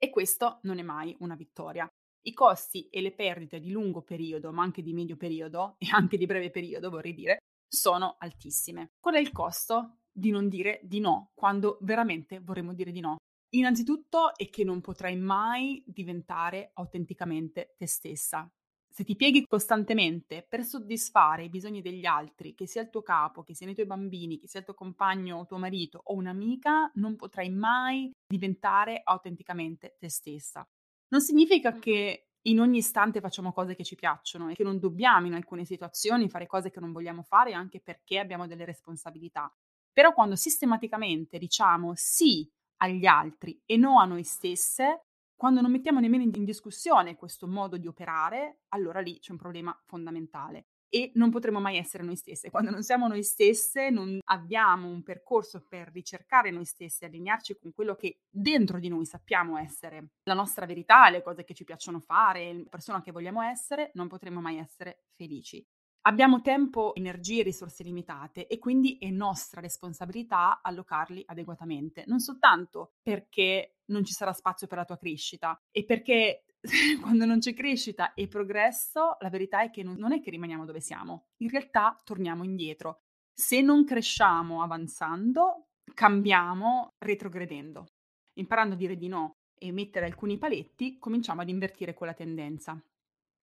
E 0.00 0.10
questo 0.10 0.60
non 0.62 0.78
è 0.78 0.82
mai 0.82 1.14
una 1.20 1.34
vittoria 1.34 1.90
i 2.22 2.32
costi 2.32 2.88
e 2.88 3.00
le 3.00 3.12
perdite 3.12 3.60
di 3.60 3.70
lungo 3.70 4.02
periodo, 4.02 4.52
ma 4.52 4.62
anche 4.62 4.82
di 4.82 4.92
medio 4.92 5.16
periodo 5.16 5.76
e 5.78 5.88
anche 5.90 6.16
di 6.16 6.26
breve 6.26 6.50
periodo, 6.50 6.90
vorrei 6.90 7.14
dire, 7.14 7.38
sono 7.68 8.16
altissime. 8.18 8.92
Qual 8.98 9.14
è 9.14 9.18
il 9.18 9.32
costo 9.32 9.98
di 10.10 10.30
non 10.30 10.48
dire 10.48 10.80
di 10.82 11.00
no 11.00 11.30
quando 11.34 11.78
veramente 11.82 12.40
vorremmo 12.40 12.74
dire 12.74 12.90
di 12.90 13.00
no? 13.00 13.16
Innanzitutto 13.50 14.34
è 14.36 14.50
che 14.50 14.64
non 14.64 14.80
potrai 14.80 15.16
mai 15.16 15.82
diventare 15.86 16.70
autenticamente 16.74 17.74
te 17.78 17.86
stessa. 17.86 18.50
Se 18.90 19.04
ti 19.04 19.16
pieghi 19.16 19.44
costantemente 19.46 20.44
per 20.46 20.64
soddisfare 20.64 21.44
i 21.44 21.48
bisogni 21.48 21.80
degli 21.80 22.04
altri, 22.04 22.54
che 22.54 22.66
sia 22.66 22.82
il 22.82 22.90
tuo 22.90 23.02
capo, 23.02 23.42
che 23.42 23.54
siano 23.54 23.72
i 23.72 23.74
tuoi 23.74 23.86
bambini, 23.86 24.38
che 24.38 24.48
sia 24.48 24.60
il 24.60 24.66
tuo 24.66 24.74
compagno 24.74 25.38
o 25.38 25.46
tuo 25.46 25.58
marito 25.58 26.00
o 26.02 26.14
un'amica, 26.14 26.90
non 26.94 27.16
potrai 27.16 27.48
mai 27.48 28.10
diventare 28.26 29.00
autenticamente 29.04 29.96
te 29.98 30.08
stessa. 30.08 30.66
Non 31.08 31.20
significa 31.20 31.78
che 31.78 32.28
in 32.42 32.60
ogni 32.60 32.78
istante 32.78 33.20
facciamo 33.20 33.52
cose 33.52 33.74
che 33.74 33.84
ci 33.84 33.94
piacciono 33.94 34.48
e 34.48 34.54
che 34.54 34.62
non 34.62 34.78
dobbiamo 34.78 35.26
in 35.26 35.34
alcune 35.34 35.64
situazioni 35.64 36.28
fare 36.28 36.46
cose 36.46 36.70
che 36.70 36.80
non 36.80 36.92
vogliamo 36.92 37.22
fare 37.22 37.52
anche 37.52 37.80
perché 37.80 38.18
abbiamo 38.18 38.46
delle 38.46 38.64
responsabilità. 38.64 39.52
Però 39.92 40.12
quando 40.12 40.36
sistematicamente 40.36 41.38
diciamo 41.38 41.92
sì 41.94 42.48
agli 42.78 43.06
altri 43.06 43.60
e 43.64 43.76
no 43.76 43.98
a 44.00 44.04
noi 44.04 44.22
stesse, 44.22 45.06
quando 45.34 45.60
non 45.60 45.70
mettiamo 45.70 46.00
nemmeno 46.00 46.22
in 46.22 46.44
discussione 46.44 47.16
questo 47.16 47.46
modo 47.46 47.76
di 47.76 47.86
operare, 47.86 48.60
allora 48.68 49.00
lì 49.00 49.18
c'è 49.18 49.32
un 49.32 49.38
problema 49.38 49.76
fondamentale 49.84 50.66
e 50.88 51.10
non 51.14 51.30
potremo 51.30 51.60
mai 51.60 51.76
essere 51.76 52.02
noi 52.02 52.16
stesse. 52.16 52.50
Quando 52.50 52.70
non 52.70 52.82
siamo 52.82 53.08
noi 53.08 53.22
stesse, 53.22 53.90
non 53.90 54.18
abbiamo 54.24 54.88
un 54.88 55.02
percorso 55.02 55.64
per 55.68 55.90
ricercare 55.92 56.50
noi 56.50 56.64
stessi, 56.64 57.04
allinearci 57.04 57.58
con 57.58 57.72
quello 57.72 57.94
che 57.94 58.20
dentro 58.28 58.78
di 58.78 58.88
noi 58.88 59.04
sappiamo 59.04 59.58
essere 59.58 60.10
la 60.24 60.34
nostra 60.34 60.66
verità, 60.66 61.08
le 61.10 61.22
cose 61.22 61.44
che 61.44 61.54
ci 61.54 61.64
piacciono 61.64 62.00
fare, 62.00 62.52
la 62.54 62.68
persona 62.68 63.02
che 63.02 63.12
vogliamo 63.12 63.42
essere, 63.42 63.90
non 63.94 64.08
potremo 64.08 64.40
mai 64.40 64.58
essere 64.58 65.04
felici. 65.14 65.64
Abbiamo 66.02 66.40
tempo, 66.40 66.94
energie 66.94 67.40
e 67.40 67.42
risorse 67.42 67.82
limitate 67.82 68.46
e 68.46 68.58
quindi 68.58 68.96
è 68.98 69.10
nostra 69.10 69.60
responsabilità 69.60 70.60
allocarli 70.62 71.22
adeguatamente, 71.26 72.04
non 72.06 72.20
soltanto 72.20 72.94
perché 73.02 73.78
non 73.86 74.04
ci 74.04 74.12
sarà 74.12 74.32
spazio 74.32 74.66
per 74.66 74.78
la 74.78 74.84
tua 74.84 74.96
crescita 74.96 75.60
e 75.70 75.84
perché 75.84 76.44
quando 77.00 77.24
non 77.24 77.38
c'è 77.38 77.54
crescita 77.54 78.14
e 78.14 78.28
progresso, 78.28 79.16
la 79.20 79.30
verità 79.30 79.62
è 79.62 79.70
che 79.70 79.82
non 79.82 80.12
è 80.12 80.20
che 80.20 80.30
rimaniamo 80.30 80.64
dove 80.64 80.80
siamo, 80.80 81.28
in 81.38 81.50
realtà 81.50 82.00
torniamo 82.04 82.44
indietro. 82.44 83.02
Se 83.32 83.60
non 83.60 83.84
cresciamo 83.84 84.62
avanzando, 84.62 85.68
cambiamo 85.94 86.94
retrogredendo. 86.98 87.86
Imparando 88.34 88.74
a 88.74 88.78
dire 88.78 88.96
di 88.96 89.08
no 89.08 89.36
e 89.58 89.72
mettere 89.72 90.06
alcuni 90.06 90.38
paletti, 90.38 90.98
cominciamo 90.98 91.40
ad 91.40 91.48
invertire 91.48 91.94
quella 91.94 92.14
tendenza. 92.14 92.80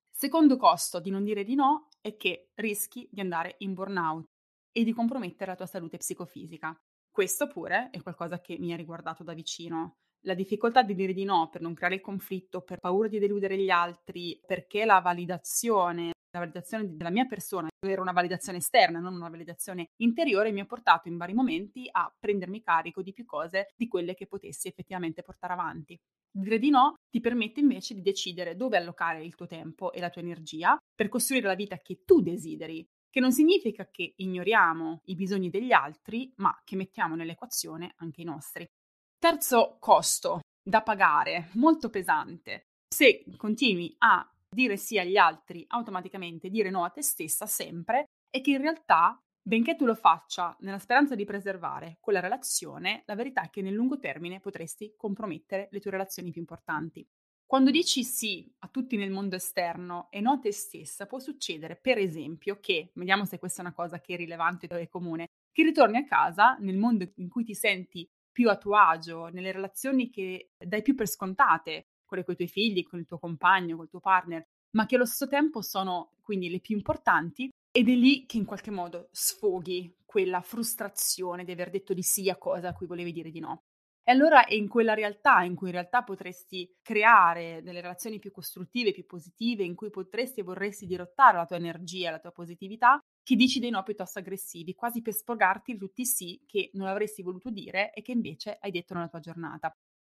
Secondo 0.09 0.57
costo 0.57 0.99
di 0.99 1.09
non 1.09 1.23
dire 1.23 1.43
di 1.43 1.55
no 1.55 1.89
è 1.99 2.15
che 2.15 2.51
rischi 2.55 3.07
di 3.11 3.19
andare 3.19 3.55
in 3.59 3.73
burnout 3.73 4.25
e 4.71 4.83
di 4.83 4.93
compromettere 4.93 5.51
la 5.51 5.57
tua 5.57 5.65
salute 5.65 5.97
psicofisica. 5.97 6.77
Questo 7.09 7.47
pure 7.47 7.89
è 7.91 8.01
qualcosa 8.01 8.39
che 8.39 8.57
mi 8.57 8.73
ha 8.73 8.77
riguardato 8.77 9.23
da 9.23 9.33
vicino. 9.33 9.97
La 10.25 10.33
difficoltà 10.33 10.81
di 10.81 10.95
dire 10.95 11.13
di 11.13 11.23
no 11.23 11.49
per 11.51 11.61
non 11.61 11.75
creare 11.75 11.95
il 11.95 12.01
conflitto, 12.01 12.61
per 12.61 12.79
paura 12.79 13.07
di 13.07 13.19
deludere 13.19 13.59
gli 13.59 13.69
altri, 13.69 14.41
perché 14.43 14.83
la 14.83 14.99
validazione, 14.99 16.13
la 16.31 16.39
validazione 16.39 16.95
della 16.95 17.11
mia 17.11 17.25
persona 17.25 17.67
era 17.79 18.01
una 18.01 18.11
validazione 18.11 18.57
esterna, 18.57 18.99
non 18.99 19.13
una 19.13 19.29
validazione 19.29 19.89
interiore, 19.97 20.51
mi 20.51 20.61
ha 20.61 20.65
portato 20.65 21.09
in 21.09 21.17
vari 21.17 21.33
momenti 21.33 21.87
a 21.91 22.11
prendermi 22.19 22.63
carico 22.63 23.03
di 23.03 23.13
più 23.13 23.23
cose 23.23 23.67
di 23.75 23.87
quelle 23.87 24.15
che 24.15 24.25
potessi 24.25 24.67
effettivamente 24.67 25.21
portare 25.21 25.53
avanti. 25.53 25.95
Dire 26.31 26.57
di 26.57 26.71
no 26.71 26.95
ti 27.07 27.19
permette 27.19 27.59
invece 27.59 27.93
di 27.93 28.01
decidere 28.01 28.55
dove 28.55 28.77
allocare 28.77 29.23
il 29.23 29.35
tuo 29.35 29.45
tempo 29.45 29.91
e 29.91 29.99
la 29.99 30.09
tua 30.09 30.21
energia 30.21 30.75
per 30.95 31.07
costruire 31.07 31.45
la 31.45 31.53
vita 31.53 31.77
che 31.77 32.01
tu 32.03 32.21
desideri, 32.21 32.83
che 33.11 33.19
non 33.19 33.31
significa 33.31 33.87
che 33.91 34.13
ignoriamo 34.15 35.01
i 35.05 35.15
bisogni 35.15 35.51
degli 35.51 35.71
altri, 35.71 36.33
ma 36.37 36.59
che 36.63 36.75
mettiamo 36.75 37.13
nell'equazione 37.13 37.93
anche 37.97 38.21
i 38.21 38.25
nostri. 38.25 38.67
Terzo 39.25 39.77
costo 39.79 40.41
da 40.63 40.83
pagare, 40.83 41.49
molto 41.53 41.89
pesante. 41.89 42.67
Se 42.87 43.25
continui 43.37 43.95
a 43.97 44.23
dire 44.47 44.77
sì 44.77 44.99
agli 44.99 45.17
altri 45.17 45.65
automaticamente, 45.69 46.51
dire 46.51 46.69
no 46.69 46.83
a 46.83 46.91
te 46.91 47.01
stessa 47.01 47.47
sempre, 47.47 48.03
è 48.29 48.39
che 48.39 48.51
in 48.51 48.61
realtà 48.61 49.19
Benché 49.47 49.75
tu 49.75 49.85
lo 49.85 49.93
faccia 49.93 50.55
nella 50.61 50.79
speranza 50.79 51.13
di 51.13 51.23
preservare 51.23 51.97
quella 51.99 52.19
relazione, 52.19 53.03
la 53.05 53.13
verità 53.13 53.43
è 53.43 53.51
che 53.51 53.61
nel 53.61 53.75
lungo 53.75 53.99
termine 53.99 54.39
potresti 54.39 54.95
compromettere 54.97 55.67
le 55.69 55.79
tue 55.79 55.91
relazioni 55.91 56.31
più 56.31 56.41
importanti. 56.41 57.07
Quando 57.45 57.69
dici 57.69 58.03
sì 58.03 58.51
a 58.59 58.67
tutti 58.67 58.97
nel 58.97 59.11
mondo 59.11 59.35
esterno 59.35 60.07
e 60.09 60.19
no 60.19 60.31
a 60.31 60.39
te 60.39 60.51
stessa, 60.51 61.05
può 61.05 61.19
succedere, 61.19 61.75
per 61.75 61.99
esempio, 61.99 62.59
che, 62.59 62.91
vediamo 62.95 63.25
se 63.25 63.37
questa 63.37 63.61
è 63.61 63.65
una 63.65 63.75
cosa 63.75 64.01
che 64.01 64.15
è 64.15 64.17
rilevante 64.17 64.67
e 64.67 64.87
comune, 64.87 65.27
che 65.51 65.61
ritorni 65.61 65.97
a 65.97 66.05
casa 66.05 66.57
nel 66.59 66.77
mondo 66.77 67.07
in 67.17 67.29
cui 67.29 67.43
ti 67.43 67.53
senti 67.53 68.09
più 68.35 68.49
a 68.49 68.57
tuo 68.57 68.75
agio, 68.75 69.27
nelle 69.27 69.53
relazioni 69.53 70.09
che 70.09 70.49
dai 70.57 70.81
più 70.81 70.93
per 70.93 71.07
scontate, 71.07 71.87
quelle 72.03 72.25
con 72.25 72.33
i 72.33 72.35
tuoi 72.35 72.49
figli, 72.49 72.83
con 72.83 72.99
il 72.99 73.05
tuo 73.05 73.17
compagno, 73.17 73.77
col 73.77 73.87
tuo 73.87 74.01
partner, 74.01 74.45
ma 74.71 74.85
che 74.85 74.95
allo 74.95 75.05
stesso 75.05 75.29
tempo 75.29 75.61
sono 75.61 76.11
quindi 76.21 76.49
le 76.49 76.59
più 76.59 76.75
importanti, 76.75 77.49
ed 77.71 77.87
è 77.87 77.93
lì 77.93 78.25
che 78.25 78.35
in 78.35 78.43
qualche 78.43 78.71
modo 78.71 79.07
sfoghi 79.11 79.95
quella 80.03 80.41
frustrazione 80.41 81.45
di 81.45 81.53
aver 81.53 81.69
detto 81.69 81.93
di 81.93 82.01
sì 82.01 82.29
a 82.29 82.35
cose 82.35 82.67
a 82.67 82.73
cui 82.73 82.87
volevi 82.87 83.13
dire 83.13 83.31
di 83.31 83.39
no. 83.39 83.63
E 84.07 84.11
allora 84.11 84.45
è 84.45 84.53
in 84.53 84.67
quella 84.67 84.93
realtà 84.93 85.41
in 85.43 85.55
cui 85.55 85.67
in 85.67 85.73
realtà 85.73 86.03
potresti 86.03 86.71
creare 86.83 87.61
delle 87.63 87.81
relazioni 87.81 88.19
più 88.19 88.29
costruttive, 88.31 88.91
più 88.91 89.05
positive, 89.07 89.63
in 89.63 89.73
cui 89.73 89.89
potresti 89.89 90.41
e 90.41 90.43
vorresti 90.43 90.85
dirottare 90.85 91.37
la 91.37 91.45
tua 91.45 91.55
energia, 91.55 92.11
la 92.11 92.19
tua 92.19 92.31
positività, 92.31 92.99
che 93.23 93.35
dici 93.35 93.59
dei 93.59 93.71
no 93.71 93.81
piuttosto 93.81 94.19
aggressivi, 94.19 94.75
quasi 94.75 95.01
per 95.01 95.13
sporgarti 95.13 95.73
di 95.73 95.79
tutti 95.79 96.01
i 96.01 96.05
sì 96.05 96.39
che 96.45 96.69
non 96.73 96.87
avresti 96.87 97.23
voluto 97.23 97.49
dire 97.49 97.91
e 97.93 98.03
che 98.03 98.11
invece 98.11 98.57
hai 98.61 98.69
detto 98.69 98.93
nella 98.93 99.07
tua 99.07 99.19
giornata. 99.19 99.71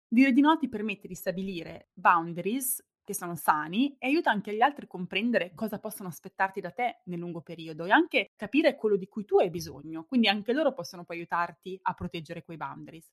Dire 0.09 0.33
di 0.33 0.41
no 0.41 0.57
ti 0.57 0.67
permette 0.67 1.07
di 1.07 1.15
stabilire 1.15 1.89
boundaries 1.93 2.83
che 3.05 3.13
sono 3.13 3.35
sani 3.35 3.95
e 3.97 4.07
aiuta 4.07 4.31
anche 4.31 4.53
gli 4.53 4.61
altri 4.61 4.83
a 4.83 4.87
comprendere 4.89 5.53
cosa 5.55 5.79
possono 5.79 6.09
aspettarti 6.09 6.59
da 6.59 6.71
te 6.71 7.01
nel 7.05 7.19
lungo 7.19 7.41
periodo 7.41 7.85
e 7.85 7.91
anche 7.91 8.27
capire 8.35 8.75
quello 8.75 8.97
di 8.97 9.07
cui 9.07 9.23
tu 9.23 9.37
hai 9.39 9.49
bisogno, 9.49 10.03
quindi 10.03 10.27
anche 10.27 10.51
loro 10.51 10.73
possono 10.73 11.05
poi 11.05 11.17
aiutarti 11.19 11.79
a 11.83 11.93
proteggere 11.93 12.43
quei 12.43 12.57
boundaries. 12.57 13.07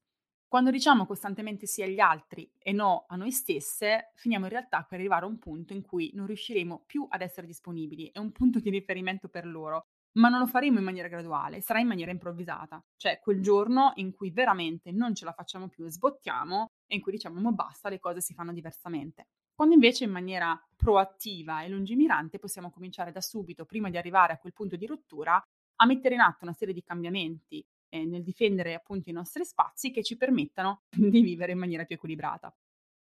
Quando 0.54 0.70
diciamo 0.70 1.04
costantemente 1.04 1.66
sì 1.66 1.82
agli 1.82 1.98
altri 1.98 2.48
e 2.60 2.70
no 2.70 3.06
a 3.08 3.16
noi 3.16 3.32
stesse, 3.32 4.12
finiamo 4.14 4.44
in 4.44 4.52
realtà 4.52 4.86
per 4.88 5.00
arrivare 5.00 5.24
a 5.24 5.28
un 5.28 5.40
punto 5.40 5.72
in 5.72 5.82
cui 5.82 6.12
non 6.14 6.26
riusciremo 6.26 6.84
più 6.86 7.04
ad 7.10 7.22
essere 7.22 7.48
disponibili, 7.48 8.08
è 8.12 8.20
un 8.20 8.30
punto 8.30 8.60
di 8.60 8.70
riferimento 8.70 9.26
per 9.26 9.46
loro, 9.46 9.86
ma 10.12 10.28
non 10.28 10.38
lo 10.38 10.46
faremo 10.46 10.78
in 10.78 10.84
maniera 10.84 11.08
graduale, 11.08 11.60
sarà 11.60 11.80
in 11.80 11.88
maniera 11.88 12.12
improvvisata, 12.12 12.80
cioè 12.96 13.18
quel 13.18 13.42
giorno 13.42 13.94
in 13.96 14.14
cui 14.14 14.30
veramente 14.30 14.92
non 14.92 15.12
ce 15.16 15.24
la 15.24 15.32
facciamo 15.32 15.66
più 15.66 15.86
e 15.86 15.90
sbottiamo 15.90 16.70
e 16.86 16.94
in 16.94 17.00
cui 17.00 17.10
diciamo 17.10 17.40
ma 17.40 17.50
basta, 17.50 17.88
le 17.88 17.98
cose 17.98 18.20
si 18.20 18.32
fanno 18.32 18.52
diversamente. 18.52 19.26
Quando 19.56 19.74
invece 19.74 20.04
in 20.04 20.12
maniera 20.12 20.56
proattiva 20.76 21.62
e 21.62 21.68
lungimirante 21.68 22.38
possiamo 22.38 22.70
cominciare 22.70 23.10
da 23.10 23.20
subito, 23.20 23.64
prima 23.64 23.90
di 23.90 23.96
arrivare 23.96 24.34
a 24.34 24.38
quel 24.38 24.52
punto 24.52 24.76
di 24.76 24.86
rottura, 24.86 25.42
a 25.76 25.84
mettere 25.84 26.14
in 26.14 26.20
atto 26.20 26.44
una 26.44 26.52
serie 26.52 26.72
di 26.72 26.84
cambiamenti 26.84 27.66
eh, 27.88 28.04
nel 28.04 28.22
difendere 28.22 28.74
appunto 28.74 29.10
i 29.10 29.12
nostri 29.12 29.44
spazi 29.44 29.90
che 29.90 30.02
ci 30.02 30.16
permettano 30.16 30.82
di 30.90 31.22
vivere 31.22 31.52
in 31.52 31.58
maniera 31.58 31.84
più 31.84 31.96
equilibrata. 31.96 32.54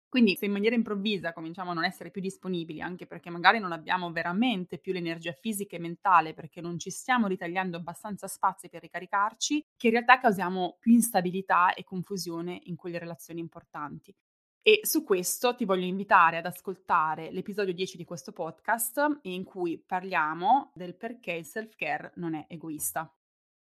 Quindi 0.09 0.37
se 0.37 0.47
in 0.47 0.53
maniera 0.53 0.75
improvvisa 0.75 1.33
cominciamo 1.33 1.73
a 1.73 1.75
non 1.75 1.85
essere 1.85 2.11
più 2.11 2.21
disponibili, 2.21 2.81
anche 2.81 3.07
perché 3.07 3.29
magari 3.29 3.59
non 3.59 3.73
abbiamo 3.73 4.11
veramente 4.13 4.79
più 4.79 4.93
l'energia 4.93 5.33
fisica 5.33 5.77
e 5.77 5.81
mentale, 5.81 6.33
perché 6.33 6.61
non 6.61 6.79
ci 6.79 6.91
stiamo 6.91 7.27
ritagliando 7.27 7.77
abbastanza 7.77 8.27
spazio 8.27 8.69
per 8.69 8.83
ricaricarci, 8.83 9.67
che 9.77 9.87
in 9.89 9.93
realtà 9.93 10.19
causiamo 10.19 10.77
più 10.79 10.93
instabilità 10.93 11.75
e 11.75 11.85
confusione 11.85 12.61
in 12.65 12.77
quelle 12.77 12.99
relazioni 12.99 13.41
importanti. 13.41 14.15
E 14.63 14.81
su 14.83 15.05
questo 15.05 15.55
ti 15.55 15.65
voglio 15.65 15.85
invitare 15.85 16.39
ad 16.39 16.47
ascoltare 16.47 17.31
l'episodio 17.31 17.73
10 17.73 17.97
di 17.97 18.05
questo 18.05 18.33
podcast 18.33 19.21
in 19.23 19.45
cui 19.45 19.79
parliamo 19.79 20.73
del 20.75 20.97
perché 20.97 21.33
il 21.33 21.45
self-care 21.45 22.13
non 22.17 22.35
è 22.35 22.47
egoista. 22.49 23.13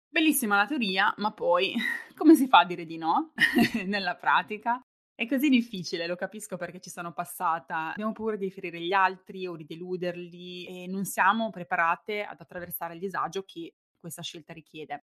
Bellissima 0.09 0.55
la 0.55 0.65
teoria, 0.65 1.13
ma 1.17 1.31
poi 1.33 1.73
come 2.15 2.35
si 2.35 2.47
fa 2.47 2.59
a 2.59 2.65
dire 2.65 2.85
di 2.85 2.97
no 2.97 3.33
nella 3.85 4.15
pratica? 4.15 4.81
È 5.13 5.27
così 5.27 5.49
difficile, 5.49 6.07
lo 6.07 6.15
capisco 6.15 6.57
perché 6.57 6.79
ci 6.79 6.89
sono 6.89 7.11
passata. 7.11 7.91
Abbiamo 7.91 8.11
paura 8.13 8.35
di 8.35 8.51
ferire 8.51 8.79
gli 8.79 8.93
altri 8.93 9.47
o 9.47 9.55
di 9.55 9.65
deluderli 9.65 10.65
e 10.67 10.87
non 10.87 11.05
siamo 11.05 11.49
preparate 11.49 12.23
ad 12.23 12.39
attraversare 12.39 12.93
il 12.93 12.99
disagio 12.99 13.43
che 13.43 13.73
questa 13.99 14.21
scelta 14.21 14.53
richiede. 14.53 15.05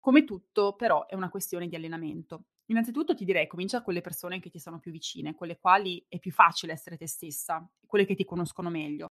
Come 0.00 0.24
tutto, 0.24 0.74
però, 0.76 1.06
è 1.06 1.14
una 1.14 1.28
questione 1.28 1.68
di 1.68 1.76
allenamento. 1.76 2.46
Innanzitutto 2.70 3.14
ti 3.14 3.26
direi 3.26 3.46
comincia 3.46 3.82
con 3.82 3.92
le 3.92 4.00
persone 4.00 4.40
che 4.40 4.48
ti 4.48 4.58
sono 4.58 4.78
più 4.78 4.90
vicine, 4.90 5.34
con 5.34 5.46
le 5.46 5.58
quali 5.58 6.02
è 6.08 6.18
più 6.18 6.32
facile 6.32 6.72
essere 6.72 6.96
te 6.96 7.06
stessa, 7.06 7.68
quelle 7.86 8.06
che 8.06 8.14
ti 8.14 8.24
conoscono 8.24 8.70
meglio. 8.70 9.09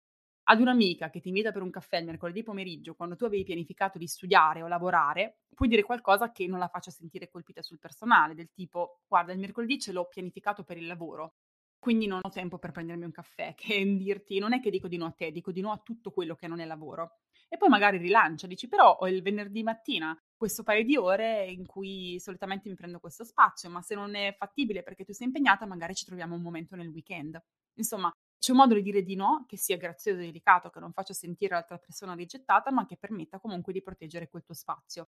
Ad 0.46 0.60
un'amica 0.60 1.08
che 1.08 1.20
ti 1.20 1.28
invita 1.28 1.52
per 1.52 1.62
un 1.62 1.70
caffè 1.70 1.96
il 1.96 2.04
mercoledì 2.04 2.42
pomeriggio, 2.42 2.94
quando 2.94 3.16
tu 3.16 3.24
avevi 3.24 3.44
pianificato 3.44 3.96
di 3.96 4.06
studiare 4.06 4.62
o 4.62 4.66
lavorare, 4.68 5.38
puoi 5.54 5.68
dire 5.68 5.82
qualcosa 5.82 6.32
che 6.32 6.46
non 6.46 6.58
la 6.58 6.68
faccia 6.68 6.90
sentire 6.90 7.30
colpita 7.30 7.62
sul 7.62 7.78
personale, 7.78 8.34
del 8.34 8.50
tipo 8.52 9.00
guarda 9.06 9.32
il 9.32 9.38
mercoledì 9.38 9.78
ce 9.78 9.92
l'ho 9.92 10.06
pianificato 10.06 10.62
per 10.62 10.76
il 10.76 10.86
lavoro, 10.86 11.36
quindi 11.78 12.06
non 12.06 12.20
ho 12.22 12.28
tempo 12.28 12.58
per 12.58 12.72
prendermi 12.72 13.04
un 13.04 13.10
caffè, 13.10 13.54
che 13.56 13.96
dirti 13.96 14.38
non 14.38 14.52
è 14.52 14.60
che 14.60 14.68
dico 14.70 14.86
di 14.86 14.98
no 14.98 15.06
a 15.06 15.12
te, 15.12 15.30
dico 15.30 15.50
di 15.50 15.62
no 15.62 15.72
a 15.72 15.80
tutto 15.82 16.10
quello 16.10 16.34
che 16.34 16.46
non 16.46 16.60
è 16.60 16.66
lavoro. 16.66 17.20
E 17.48 17.56
poi 17.56 17.68
magari 17.68 17.96
rilancia, 17.98 18.46
dici 18.46 18.68
però 18.68 18.96
ho 19.00 19.08
il 19.08 19.22
venerdì 19.22 19.62
mattina 19.62 20.14
questo 20.36 20.62
paio 20.62 20.84
di 20.84 20.96
ore 20.96 21.46
in 21.50 21.64
cui 21.66 22.18
solitamente 22.20 22.68
mi 22.68 22.74
prendo 22.74 22.98
questo 22.98 23.24
spazio, 23.24 23.70
ma 23.70 23.80
se 23.80 23.94
non 23.94 24.14
è 24.14 24.34
fattibile 24.36 24.82
perché 24.82 25.04
tu 25.04 25.12
sei 25.12 25.28
impegnata, 25.28 25.64
magari 25.64 25.94
ci 25.94 26.04
troviamo 26.04 26.34
un 26.34 26.42
momento 26.42 26.74
nel 26.76 26.88
weekend. 26.88 27.40
Insomma, 27.76 28.10
C'è 28.44 28.52
un 28.52 28.58
modo 28.58 28.74
di 28.74 28.82
dire 28.82 29.02
di 29.02 29.14
no 29.14 29.46
che 29.48 29.56
sia 29.56 29.78
grazioso 29.78 30.18
e 30.20 30.26
delicato, 30.26 30.68
che 30.68 30.78
non 30.78 30.92
faccia 30.92 31.14
sentire 31.14 31.54
l'altra 31.54 31.78
persona 31.78 32.12
rigettata, 32.12 32.70
ma 32.70 32.84
che 32.84 32.98
permetta 32.98 33.40
comunque 33.40 33.72
di 33.72 33.80
proteggere 33.80 34.28
quel 34.28 34.42
tuo 34.44 34.52
spazio. 34.52 35.08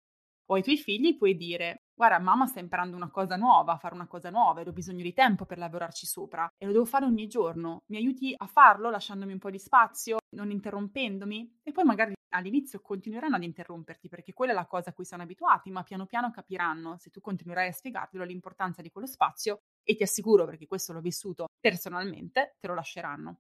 O 0.51 0.55
ai 0.55 0.63
tuoi 0.63 0.77
figli 0.77 1.17
puoi 1.17 1.35
dire: 1.35 1.85
"Guarda, 1.95 2.19
mamma 2.19 2.45
sta 2.47 2.61
imparando 2.61 2.95
una 2.95 3.09
cosa 3.11 3.37
nuova, 3.37 3.73
a 3.73 3.79
fare 3.79 3.95
una 3.95 4.07
cosa 4.07 4.29
nuova 4.29 4.61
ed 4.61 4.69
ho 4.69 4.73
bisogno 4.73 5.03
di 5.03 5.15
tempo 5.15 5.47
per 5.47 5.57
lavorarci 5.57 6.05
sopra 6.05 6.47
e 6.59 6.67
lo 6.67 6.73
devo 6.73 6.85
fare 6.85 7.07
ogni 7.07 7.27
giorno. 7.27 7.79
Mi 7.87 7.97
aiuti 7.97 8.35
a 8.37 8.47
farlo 8.47 8.91
lasciandomi 8.91 9.33
un 9.33 9.39
po' 9.39 9.49
di 9.51 9.59
spazio, 9.59 10.19
non 10.37 10.51
interrompendomi?" 10.51 11.61
E 11.63 11.73
poi 11.73 11.85
magari 11.85 12.13
all'inizio 12.35 12.81
continueranno 12.83 13.37
ad 13.37 13.45
interromperti 13.45 14.09
perché 14.09 14.35
quella 14.35 14.53
è 14.53 14.55
la 14.55 14.67
cosa 14.67 14.91
a 14.91 14.93
cui 14.93 15.07
sono 15.07 15.23
abituati, 15.23 15.71
ma 15.71 15.83
piano 15.85 16.05
piano 16.05 16.31
capiranno, 16.31 16.99
se 16.99 17.09
tu 17.09 17.21
continuerai 17.23 17.69
a 17.69 17.73
spiegarglielo, 17.73 18.27
l'importanza 18.27 18.83
di 18.83 18.91
quello 18.91 19.07
spazio 19.07 19.61
e 19.83 19.95
ti 19.95 20.03
assicuro, 20.03 20.45
perché 20.45 20.67
questo 20.67 20.93
l'ho 20.93 21.01
vissuto 21.01 21.47
personalmente, 21.63 22.57
te 22.61 22.67
lo 22.67 22.75
lasceranno. 22.75 23.39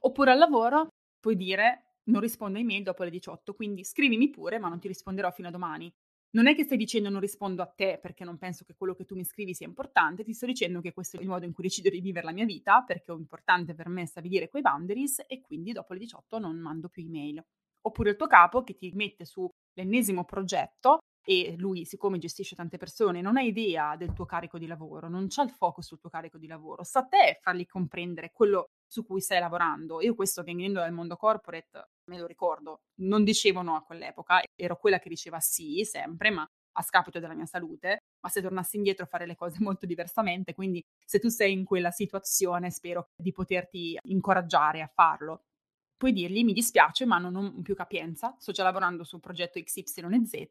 Oppure 0.00 0.32
al 0.32 0.38
lavoro 0.38 0.88
puoi 1.20 1.36
dire 1.36 1.96
non 2.04 2.22
rispondo 2.22 2.58
ai 2.58 2.64
mail 2.64 2.82
dopo 2.82 3.04
le 3.04 3.10
18, 3.10 3.54
quindi 3.54 3.84
scrivimi 3.84 4.30
pure, 4.30 4.58
ma 4.58 4.68
non 4.68 4.80
ti 4.80 4.88
risponderò 4.88 5.30
fino 5.30 5.48
a 5.48 5.50
domani. 5.50 5.92
Non 6.32 6.46
è 6.46 6.54
che 6.54 6.64
stai 6.64 6.78
dicendo 6.78 7.10
non 7.10 7.20
rispondo 7.20 7.60
a 7.60 7.66
te 7.66 7.98
perché 8.00 8.24
non 8.24 8.38
penso 8.38 8.64
che 8.64 8.74
quello 8.74 8.94
che 8.94 9.04
tu 9.04 9.16
mi 9.16 9.24
scrivi 9.24 9.52
sia 9.52 9.66
importante, 9.66 10.24
ti 10.24 10.32
sto 10.32 10.46
dicendo 10.46 10.80
che 10.80 10.92
questo 10.92 11.18
è 11.18 11.20
il 11.20 11.28
modo 11.28 11.44
in 11.44 11.52
cui 11.52 11.64
decido 11.64 11.90
di 11.90 12.00
vivere 12.00 12.24
la 12.24 12.32
mia 12.32 12.44
vita 12.44 12.82
perché 12.82 13.12
è 13.12 13.16
importante 13.16 13.74
per 13.74 13.88
me 13.88 14.06
stabilire 14.06 14.48
quei 14.48 14.62
boundaries 14.62 15.24
e 15.26 15.40
quindi 15.40 15.72
dopo 15.72 15.92
le 15.92 15.98
18 15.98 16.38
non 16.38 16.56
mando 16.56 16.88
più 16.88 17.04
email. 17.04 17.44
Oppure 17.82 18.10
il 18.10 18.16
tuo 18.16 18.28
capo 18.28 18.62
che 18.62 18.76
ti 18.76 18.92
mette 18.94 19.24
sull'ennesimo 19.24 20.24
progetto 20.24 21.00
e 21.22 21.54
lui, 21.58 21.84
siccome 21.84 22.18
gestisce 22.18 22.56
tante 22.56 22.78
persone, 22.78 23.20
non 23.20 23.36
ha 23.36 23.42
idea 23.42 23.96
del 23.96 24.12
tuo 24.12 24.24
carico 24.24 24.58
di 24.58 24.66
lavoro, 24.66 25.08
non 25.08 25.26
c'ha 25.28 25.42
il 25.42 25.50
focus 25.50 25.86
sul 25.86 26.00
tuo 26.00 26.10
carico 26.10 26.38
di 26.38 26.46
lavoro, 26.46 26.82
sta 26.82 27.00
a 27.00 27.06
te 27.06 27.38
fargli 27.40 27.66
comprendere 27.66 28.32
quello 28.32 28.70
su 28.86 29.04
cui 29.04 29.20
stai 29.20 29.40
lavorando. 29.40 30.00
Io 30.00 30.14
questo 30.14 30.42
venendo 30.42 30.80
dal 30.80 30.92
mondo 30.92 31.16
corporate 31.16 31.90
me 32.04 32.18
lo 32.18 32.26
ricordo, 32.26 32.82
non 33.00 33.22
dicevo 33.24 33.62
no 33.62 33.76
a 33.76 33.82
quell'epoca, 33.82 34.42
ero 34.54 34.76
quella 34.76 34.98
che 34.98 35.08
diceva 35.08 35.38
sì 35.40 35.84
sempre, 35.84 36.30
ma 36.30 36.48
a 36.72 36.82
scapito 36.82 37.18
della 37.18 37.34
mia 37.34 37.46
salute, 37.46 37.98
ma 38.20 38.28
se 38.28 38.40
tornassi 38.40 38.76
indietro 38.76 39.06
fare 39.06 39.26
le 39.26 39.36
cose 39.36 39.58
molto 39.62 39.86
diversamente, 39.86 40.54
quindi 40.54 40.82
se 41.04 41.18
tu 41.18 41.28
sei 41.28 41.52
in 41.52 41.64
quella 41.64 41.90
situazione 41.90 42.70
spero 42.70 43.10
di 43.16 43.32
poterti 43.32 43.98
incoraggiare 44.02 44.82
a 44.82 44.90
farlo. 44.92 45.44
Puoi 45.96 46.12
dirgli 46.12 46.44
mi 46.44 46.54
dispiace 46.54 47.04
ma 47.04 47.18
non 47.18 47.36
ho 47.36 47.60
più 47.62 47.74
capienza, 47.74 48.34
sto 48.38 48.52
già 48.52 48.62
lavorando 48.62 49.04
su 49.04 49.16
un 49.16 49.20
progetto 49.20 49.60
XYZ, 49.60 50.46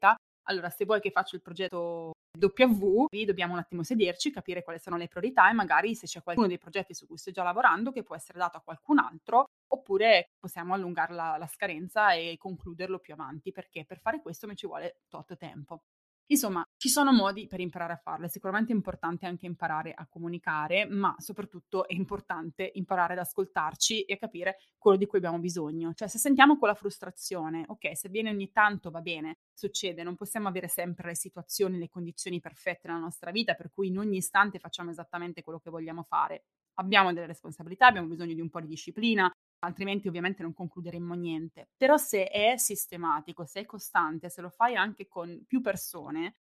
allora 0.50 0.68
se 0.68 0.84
vuoi 0.84 1.00
che 1.00 1.10
faccio 1.10 1.36
il 1.36 1.42
progetto 1.42 2.12
W, 2.38 3.06
dobbiamo 3.24 3.54
un 3.54 3.58
attimo 3.58 3.82
sederci, 3.82 4.30
capire 4.30 4.62
quali 4.62 4.78
sono 4.78 4.96
le 4.96 5.08
priorità 5.08 5.48
e 5.48 5.52
magari 5.52 5.94
se 5.94 6.06
c'è 6.06 6.22
qualcuno 6.22 6.48
dei 6.48 6.58
progetti 6.58 6.94
su 6.94 7.06
cui 7.06 7.16
sto 7.16 7.30
già 7.30 7.42
lavorando 7.42 7.92
che 7.92 8.02
può 8.02 8.14
essere 8.14 8.38
dato 8.38 8.56
a 8.56 8.60
qualcun 8.60 8.98
altro, 8.98 9.44
oppure 9.68 10.30
possiamo 10.38 10.74
allungare 10.74 11.14
la, 11.14 11.36
la 11.38 11.46
scadenza 11.46 12.12
e 12.12 12.36
concluderlo 12.38 12.98
più 12.98 13.14
avanti, 13.14 13.52
perché 13.52 13.84
per 13.84 14.00
fare 14.00 14.20
questo 14.20 14.46
mi 14.46 14.56
ci 14.56 14.66
vuole 14.66 15.02
tot 15.08 15.36
tempo. 15.36 15.82
Insomma, 16.26 16.64
ci 16.80 16.88
sono 16.88 17.12
modi 17.12 17.46
per 17.46 17.60
imparare 17.60 17.92
a 17.92 17.96
farlo. 17.96 18.24
È 18.24 18.30
importante 18.68 19.26
anche 19.26 19.44
imparare 19.44 19.92
a 19.92 20.06
comunicare, 20.08 20.86
ma 20.86 21.14
soprattutto 21.18 21.86
è 21.86 21.92
importante 21.92 22.70
imparare 22.72 23.12
ad 23.12 23.18
ascoltarci 23.18 24.04
e 24.04 24.14
a 24.14 24.16
capire 24.16 24.56
quello 24.78 24.96
di 24.96 25.04
cui 25.04 25.18
abbiamo 25.18 25.38
bisogno. 25.38 25.92
Cioè, 25.92 26.08
se 26.08 26.16
sentiamo 26.16 26.56
quella 26.56 26.72
frustrazione, 26.72 27.64
ok, 27.66 27.94
se 27.94 28.08
viene 28.08 28.30
ogni 28.30 28.50
tanto 28.50 28.90
va 28.90 29.02
bene, 29.02 29.40
succede, 29.52 30.02
non 30.02 30.14
possiamo 30.14 30.48
avere 30.48 30.68
sempre 30.68 31.08
le 31.08 31.16
situazioni, 31.16 31.76
le 31.76 31.90
condizioni 31.90 32.40
perfette 32.40 32.88
nella 32.88 33.00
nostra 33.00 33.30
vita, 33.30 33.52
per 33.52 33.70
cui 33.70 33.88
in 33.88 33.98
ogni 33.98 34.16
istante 34.16 34.58
facciamo 34.58 34.88
esattamente 34.88 35.42
quello 35.42 35.58
che 35.58 35.68
vogliamo 35.68 36.02
fare. 36.02 36.44
Abbiamo 36.76 37.12
delle 37.12 37.26
responsabilità, 37.26 37.88
abbiamo 37.88 38.08
bisogno 38.08 38.32
di 38.32 38.40
un 38.40 38.48
po' 38.48 38.60
di 38.62 38.68
disciplina, 38.68 39.30
altrimenti 39.58 40.08
ovviamente 40.08 40.42
non 40.42 40.54
concluderemmo 40.54 41.12
niente. 41.12 41.68
Però 41.76 41.98
se 41.98 42.26
è 42.26 42.56
sistematico, 42.56 43.44
se 43.44 43.60
è 43.60 43.66
costante, 43.66 44.30
se 44.30 44.40
lo 44.40 44.48
fai 44.48 44.76
anche 44.76 45.06
con 45.08 45.44
più 45.46 45.60
persone, 45.60 46.36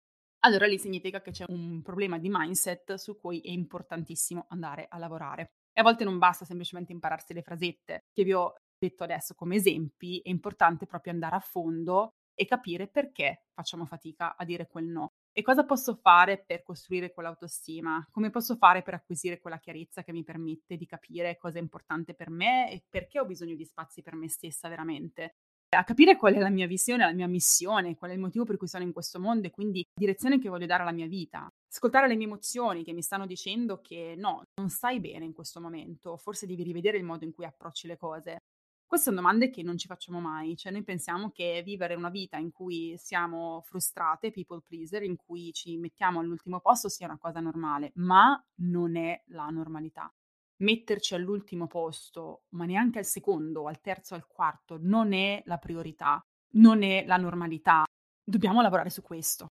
allora 0.47 0.67
lì 0.67 0.79
significa 0.79 1.21
che 1.21 1.33
c'è 1.33 1.45
un 1.49 1.83
problema 1.83 2.19
di 2.19 2.29
mindset 2.31 2.95
su 2.95 3.19
cui 3.19 3.41
è 3.41 3.51
importantissimo 3.51 4.47
andare 4.49 4.87
a 4.89 4.97
lavorare. 4.99 5.55
E 5.73 5.81
a 5.81 5.83
volte 5.83 6.05
non 6.05 6.19
basta 6.19 6.45
semplicemente 6.45 6.93
impararsi 6.93 7.35
le 7.35 7.43
frasette 7.43 8.05
che 8.13 8.23
vi 8.23 8.33
ho 8.33 8.55
detto 8.79 9.03
adesso 9.03 9.35
come 9.35 9.57
esempi, 9.57 10.21
è 10.23 10.29
importante 10.29 10.87
proprio 10.87 11.13
andare 11.13 11.35
a 11.35 11.41
fondo 11.41 12.15
e 12.33 12.45
capire 12.45 12.87
perché 12.87 13.47
facciamo 13.53 13.87
fatica 13.87 14.37
a 14.37 14.45
dire 14.45 14.69
quel 14.69 14.87
no. 14.87 15.15
E 15.33 15.43
cosa 15.43 15.65
posso 15.65 15.97
fare 15.97 16.43
per 16.47 16.63
costruire 16.63 17.13
quell'autostima? 17.13 18.07
Come 18.11 18.31
posso 18.31 18.57
fare 18.57 18.83
per 18.83 18.95
acquisire 18.95 19.41
quella 19.41 19.59
chiarezza 19.59 20.03
che 20.03 20.13
mi 20.13 20.23
permette 20.23 20.77
di 20.77 20.87
capire 20.87 21.37
cosa 21.37 21.59
è 21.59 21.63
importante 21.63 22.15
per 22.15 22.31
me 22.31 22.71
e 22.71 22.85
perché 22.89 23.19
ho 23.19 23.27
bisogno 23.27 23.55
di 23.57 23.65
spazi 23.65 24.01
per 24.01 24.15
me 24.15 24.29
stessa 24.29 24.69
veramente? 24.69 25.37
A 25.71 25.85
capire 25.85 26.17
qual 26.17 26.35
è 26.35 26.39
la 26.39 26.49
mia 26.49 26.67
visione, 26.67 27.05
la 27.05 27.13
mia 27.13 27.27
missione, 27.27 27.97
qual 27.97 28.11
è 28.11 28.15
il 28.15 28.21
motivo 28.21 28.45
per 28.45 28.57
cui 28.57 28.69
sono 28.69 28.85
in 28.85 28.93
questo 28.93 29.19
mondo 29.19 29.47
e 29.47 29.51
quindi 29.51 29.81
la 29.81 30.01
direzione 30.01 30.39
che 30.39 30.49
voglio 30.49 30.65
dare 30.65 30.83
alla 30.83 30.93
mia 30.93 31.09
vita. 31.09 31.53
Ascoltare 31.69 32.09
le 32.09 32.15
mie 32.17 32.27
emozioni 32.27 32.85
che 32.85 32.93
mi 32.93 33.03
stanno 33.03 33.27
dicendo 33.27 33.81
che 33.81 34.15
no, 34.17 34.45
non 34.55 34.71
stai 34.71 35.01
bene 35.01 35.25
in 35.25 35.35
questo 35.35 35.61
momento, 35.61 36.17
forse 36.17 36.47
devi 36.47 36.63
rivedere 36.63 36.97
il 36.97 37.05
modo 37.05 37.25
in 37.25 37.35
cui 37.35 37.45
approcci 37.45 37.89
le 37.89 37.99
cose. 37.99 38.39
Queste 38.87 39.11
sono 39.11 39.21
domande 39.21 39.51
che 39.51 39.65
non 39.65 39.77
ci 39.77 39.89
facciamo 39.89 40.21
mai, 40.21 40.57
cioè 40.57 40.71
noi 40.71 40.85
pensiamo 40.85 41.31
che 41.31 41.61
vivere 41.65 41.97
una 41.97 42.09
vita 42.09 42.37
in 42.37 42.53
cui 42.53 42.95
siamo 42.97 43.61
frustrate, 43.67 44.31
people 44.31 44.63
pleaser, 44.65 45.03
in 45.03 45.17
cui 45.17 45.53
ci 45.53 45.77
mettiamo 45.77 46.21
all'ultimo 46.21 46.61
posto 46.61 46.89
sia 46.89 47.07
una 47.07 47.19
cosa 47.19 47.41
normale, 47.41 47.91
ma 47.97 48.41
non 48.61 48.97
è 48.97 49.21
la 49.27 49.49
normalità. 49.49 50.15
Metterci 50.59 51.15
all'ultimo 51.15 51.67
posto, 51.67 52.45
ma 52.51 52.65
neanche 52.65 52.99
al 52.99 53.05
secondo, 53.05 53.67
al 53.67 53.81
terzo, 53.81 54.15
al 54.15 54.27
quarto, 54.27 54.79
non 54.81 55.13
è 55.13 55.43
la 55.45 55.59
priorità, 55.59 56.21
non 56.55 56.83
è 56.83 57.05
la 57.07 57.17
normalità. 57.17 57.85
Dobbiamo 58.25 58.63
lavorare 58.63 58.91
su 58.91 59.03
questo. 59.03 59.47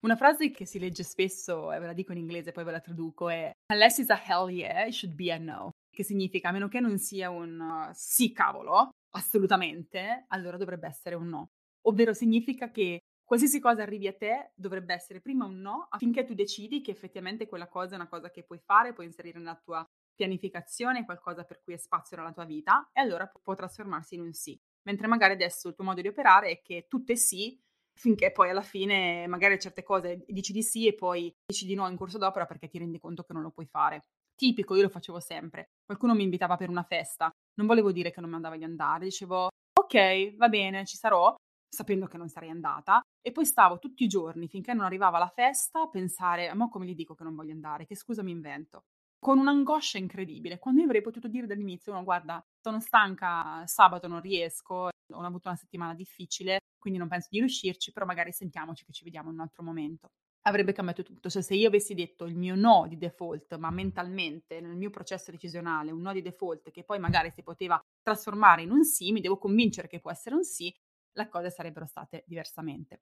Una 0.00 0.16
frase 0.16 0.50
che 0.50 0.66
si 0.66 0.78
legge 0.78 1.02
spesso, 1.02 1.72
e 1.72 1.78
ve 1.78 1.86
la 1.86 1.92
dico 1.92 2.12
in 2.12 2.18
inglese, 2.18 2.52
poi 2.52 2.64
ve 2.64 2.70
la 2.70 2.80
traduco, 2.80 3.28
è 3.28 3.50
Unless 3.72 3.98
it's 3.98 4.10
a 4.10 4.20
hell 4.24 4.48
yeah, 4.48 4.86
it 4.86 4.92
should 4.92 5.14
be 5.14 5.32
a 5.32 5.38
no 5.38 5.72
che 5.96 6.04
significa 6.04 6.50
a 6.50 6.52
meno 6.52 6.68
che 6.68 6.78
non 6.78 6.98
sia 6.98 7.30
un 7.30 7.58
uh, 7.58 7.90
sì 7.94 8.30
cavolo, 8.30 8.90
assolutamente, 9.14 10.26
allora 10.28 10.58
dovrebbe 10.58 10.86
essere 10.86 11.14
un 11.14 11.26
no. 11.28 11.46
Ovvero 11.86 12.12
significa 12.12 12.70
che 12.70 13.00
qualsiasi 13.24 13.58
cosa 13.60 13.80
arrivi 13.80 14.06
a 14.06 14.12
te 14.12 14.52
dovrebbe 14.54 14.92
essere 14.92 15.22
prima 15.22 15.46
un 15.46 15.58
no 15.58 15.86
affinché 15.88 16.24
tu 16.24 16.34
decidi 16.34 16.82
che 16.82 16.90
effettivamente 16.90 17.48
quella 17.48 17.66
cosa 17.66 17.94
è 17.94 17.96
una 17.96 18.08
cosa 18.08 18.30
che 18.30 18.42
puoi 18.42 18.58
fare, 18.58 18.92
puoi 18.92 19.06
inserire 19.06 19.38
nella 19.38 19.56
tua 19.56 19.82
pianificazione, 20.16 21.04
qualcosa 21.04 21.44
per 21.44 21.60
cui 21.62 21.74
è 21.74 21.76
spazio 21.76 22.16
nella 22.16 22.32
tua 22.32 22.44
vita 22.44 22.88
e 22.92 23.00
allora 23.00 23.30
può 23.40 23.54
trasformarsi 23.54 24.16
in 24.16 24.22
un 24.22 24.32
sì. 24.32 24.58
Mentre 24.82 25.06
magari 25.06 25.34
adesso 25.34 25.68
il 25.68 25.74
tuo 25.74 25.84
modo 25.84 26.00
di 26.00 26.08
operare 26.08 26.48
è 26.50 26.62
che 26.62 26.86
tutto 26.88 27.12
è 27.12 27.16
sì 27.16 27.56
finché 27.98 28.30
poi 28.30 28.50
alla 28.50 28.62
fine 28.62 29.26
magari 29.26 29.58
certe 29.58 29.82
cose 29.82 30.24
dici 30.26 30.52
di 30.52 30.62
sì 30.62 30.86
e 30.86 30.94
poi 30.94 31.32
dici 31.44 31.64
di 31.64 31.74
no 31.74 31.88
in 31.88 31.96
corso 31.96 32.18
d'opera 32.18 32.44
perché 32.44 32.68
ti 32.68 32.78
rendi 32.78 32.98
conto 32.98 33.22
che 33.22 33.32
non 33.32 33.42
lo 33.42 33.50
puoi 33.50 33.66
fare 33.66 34.04
tipico, 34.36 34.74
io 34.74 34.82
lo 34.82 34.88
facevo 34.88 35.18
sempre. 35.18 35.70
Qualcuno 35.84 36.14
mi 36.14 36.22
invitava 36.22 36.56
per 36.56 36.68
una 36.68 36.82
festa, 36.82 37.30
non 37.54 37.66
volevo 37.66 37.90
dire 37.90 38.10
che 38.10 38.20
non 38.20 38.28
mi 38.28 38.36
andava 38.36 38.56
di 38.56 38.64
andare, 38.64 39.04
dicevo 39.04 39.48
ok, 39.80 40.36
va 40.36 40.48
bene, 40.48 40.84
ci 40.84 40.96
sarò, 40.96 41.34
sapendo 41.68 42.06
che 42.06 42.18
non 42.18 42.28
sarei 42.28 42.50
andata, 42.50 43.00
e 43.20 43.32
poi 43.32 43.46
stavo 43.46 43.78
tutti 43.78 44.04
i 44.04 44.08
giorni 44.08 44.46
finché 44.48 44.74
non 44.74 44.84
arrivava 44.84 45.18
la 45.18 45.28
festa 45.28 45.82
a 45.82 45.88
pensare, 45.88 46.52
ma 46.54 46.68
come 46.68 46.86
gli 46.86 46.94
dico 46.94 47.14
che 47.14 47.24
non 47.24 47.34
voglio 47.34 47.52
andare, 47.52 47.86
che 47.86 47.96
scusa 47.96 48.22
mi 48.22 48.30
invento? 48.30 48.84
Con 49.26 49.38
un'angoscia 49.38 49.98
incredibile, 49.98 50.60
quando 50.60 50.78
io 50.82 50.86
avrei 50.86 51.02
potuto 51.02 51.26
dire 51.26 51.48
dall'inizio, 51.48 51.92
no, 51.92 52.04
guarda, 52.04 52.40
sono 52.60 52.78
stanca, 52.78 53.66
sabato 53.66 54.06
non 54.06 54.20
riesco, 54.20 54.74
ho 54.88 55.18
avuto 55.20 55.48
una 55.48 55.56
settimana 55.56 55.94
difficile, 55.94 56.60
quindi 56.78 57.00
non 57.00 57.08
penso 57.08 57.26
di 57.32 57.40
riuscirci, 57.40 57.90
però 57.90 58.06
magari 58.06 58.30
sentiamoci 58.30 58.84
che 58.84 58.92
ci 58.92 59.02
vediamo 59.02 59.30
in 59.30 59.34
un 59.34 59.40
altro 59.40 59.64
momento 59.64 60.06
avrebbe 60.46 60.72
cambiato 60.72 61.02
tutto. 61.02 61.28
Cioè, 61.28 61.42
se 61.42 61.54
io 61.56 61.66
avessi 61.66 61.94
detto 61.94 62.24
il 62.26 62.36
mio 62.36 62.54
no 62.54 62.86
di 62.88 62.96
default, 62.98 63.56
ma 63.56 63.68
mentalmente 63.72 64.60
nel 64.60 64.76
mio 64.76 64.90
processo 64.90 65.32
decisionale, 65.32 65.90
un 65.90 66.02
no 66.02 66.12
di 66.12 66.22
default 66.22 66.70
che 66.70 66.84
poi 66.84 67.00
magari 67.00 67.32
si 67.32 67.42
poteva 67.42 67.80
trasformare 68.00 68.62
in 68.62 68.70
un 68.70 68.84
sì, 68.84 69.10
mi 69.10 69.20
devo 69.20 69.38
convincere 69.38 69.88
che 69.88 69.98
può 69.98 70.12
essere 70.12 70.36
un 70.36 70.44
sì, 70.44 70.72
le 71.14 71.28
cose 71.28 71.50
sarebbero 71.50 71.86
state 71.86 72.22
diversamente. 72.28 73.00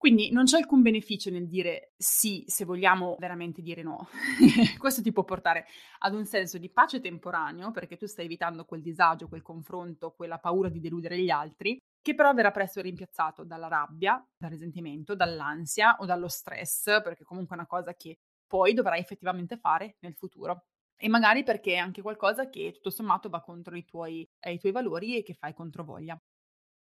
Quindi 0.00 0.32
non 0.32 0.44
c'è 0.44 0.56
alcun 0.56 0.80
beneficio 0.80 1.28
nel 1.28 1.46
dire 1.46 1.92
sì 1.98 2.42
se 2.46 2.64
vogliamo 2.64 3.16
veramente 3.18 3.60
dire 3.60 3.82
no. 3.82 4.08
Questo 4.78 5.02
ti 5.02 5.12
può 5.12 5.24
portare 5.24 5.66
ad 5.98 6.14
un 6.14 6.24
senso 6.24 6.56
di 6.56 6.70
pace 6.70 7.02
temporaneo 7.02 7.70
perché 7.70 7.98
tu 7.98 8.06
stai 8.06 8.24
evitando 8.24 8.64
quel 8.64 8.80
disagio, 8.80 9.28
quel 9.28 9.42
confronto, 9.42 10.14
quella 10.16 10.38
paura 10.38 10.70
di 10.70 10.80
deludere 10.80 11.18
gli 11.18 11.28
altri, 11.28 11.76
che 12.00 12.14
però 12.14 12.32
verrà 12.32 12.50
presto 12.50 12.80
rimpiazzato 12.80 13.44
dalla 13.44 13.68
rabbia, 13.68 14.26
dal 14.38 14.48
risentimento, 14.48 15.14
dall'ansia 15.14 15.96
o 15.98 16.06
dallo 16.06 16.28
stress, 16.28 17.02
perché 17.02 17.24
comunque 17.24 17.54
è 17.54 17.58
una 17.58 17.68
cosa 17.68 17.92
che 17.92 18.20
poi 18.46 18.72
dovrai 18.72 19.00
effettivamente 19.00 19.58
fare 19.58 19.96
nel 19.98 20.14
futuro. 20.14 20.64
E 20.96 21.10
magari 21.10 21.42
perché 21.42 21.74
è 21.74 21.76
anche 21.76 22.00
qualcosa 22.00 22.48
che 22.48 22.72
tutto 22.72 22.88
sommato 22.88 23.28
va 23.28 23.42
contro 23.42 23.76
i 23.76 23.84
tuoi, 23.84 24.26
eh, 24.38 24.52
i 24.54 24.58
tuoi 24.58 24.72
valori 24.72 25.18
e 25.18 25.22
che 25.22 25.34
fai 25.34 25.52
controvoglia. 25.52 26.18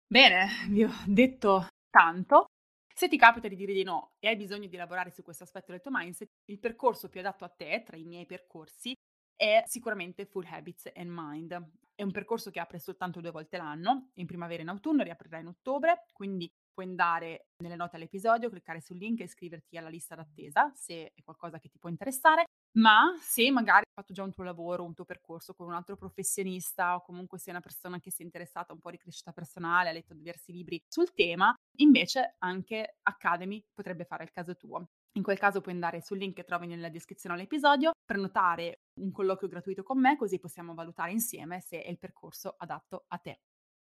Bene, 0.06 0.48
vi 0.68 0.84
ho 0.84 0.92
detto 1.06 1.68
tanto. 1.88 2.48
Se 2.98 3.06
ti 3.06 3.16
capita 3.16 3.46
di 3.46 3.54
dire 3.54 3.72
di 3.72 3.84
no 3.84 4.14
e 4.18 4.26
hai 4.26 4.34
bisogno 4.34 4.66
di 4.66 4.76
lavorare 4.76 5.12
su 5.12 5.22
questo 5.22 5.44
aspetto 5.44 5.70
del 5.70 5.80
tuo 5.80 5.92
mindset, 5.94 6.28
il 6.46 6.58
percorso 6.58 7.08
più 7.08 7.20
adatto 7.20 7.44
a 7.44 7.48
te, 7.48 7.84
tra 7.86 7.96
i 7.96 8.02
miei 8.02 8.26
percorsi, 8.26 8.92
è 9.36 9.62
sicuramente 9.66 10.26
Full 10.26 10.44
Habits 10.44 10.90
and 10.96 11.08
Mind. 11.08 11.70
È 11.94 12.02
un 12.02 12.10
percorso 12.10 12.50
che 12.50 12.58
apre 12.58 12.80
soltanto 12.80 13.20
due 13.20 13.30
volte 13.30 13.56
l'anno, 13.56 14.10
in 14.14 14.26
primavera 14.26 14.58
e 14.58 14.62
in 14.64 14.70
autunno, 14.70 15.04
riaprirà 15.04 15.38
in 15.38 15.46
ottobre, 15.46 16.06
quindi 16.12 16.50
puoi 16.74 16.86
andare 16.86 17.50
nelle 17.62 17.76
note 17.76 17.94
all'episodio, 17.94 18.50
cliccare 18.50 18.80
sul 18.80 18.96
link 18.96 19.20
e 19.20 19.24
iscriverti 19.26 19.76
alla 19.76 19.90
lista 19.90 20.16
d'attesa 20.16 20.72
se 20.74 21.12
è 21.14 21.22
qualcosa 21.22 21.60
che 21.60 21.68
ti 21.68 21.78
può 21.78 21.90
interessare. 21.90 22.46
Ma 22.72 23.16
se 23.20 23.50
magari 23.50 23.84
hai 23.86 23.94
fatto 23.94 24.12
già 24.12 24.22
un 24.22 24.32
tuo 24.32 24.44
lavoro, 24.44 24.84
un 24.84 24.94
tuo 24.94 25.04
percorso 25.04 25.54
con 25.54 25.66
un 25.66 25.74
altro 25.74 25.96
professionista 25.96 26.94
o 26.94 27.02
comunque 27.02 27.38
sei 27.38 27.52
una 27.52 27.62
persona 27.62 27.98
che 27.98 28.10
si 28.10 28.22
è 28.22 28.24
interessata 28.24 28.72
un 28.72 28.78
po' 28.78 28.90
di 28.90 28.98
crescita 28.98 29.32
personale, 29.32 29.88
ha 29.88 29.92
letto 29.92 30.14
diversi 30.14 30.52
libri 30.52 30.80
sul 30.86 31.12
tema, 31.12 31.52
invece 31.78 32.36
anche 32.38 32.98
Academy 33.02 33.64
potrebbe 33.72 34.04
fare 34.04 34.24
il 34.24 34.30
caso 34.30 34.56
tuo. 34.56 34.90
In 35.12 35.22
quel 35.24 35.38
caso 35.38 35.60
puoi 35.60 35.74
andare 35.74 36.00
sul 36.00 36.18
link 36.18 36.36
che 36.36 36.44
trovi 36.44 36.66
nella 36.68 36.90
descrizione 36.90 37.34
all'episodio, 37.34 37.92
prenotare 38.04 38.82
un 39.00 39.10
colloquio 39.10 39.48
gratuito 39.48 39.82
con 39.82 39.98
me 39.98 40.16
così 40.16 40.38
possiamo 40.38 40.74
valutare 40.74 41.10
insieme 41.10 41.60
se 41.60 41.82
è 41.82 41.90
il 41.90 41.98
percorso 41.98 42.54
adatto 42.56 43.06
a 43.08 43.18
te. 43.18 43.40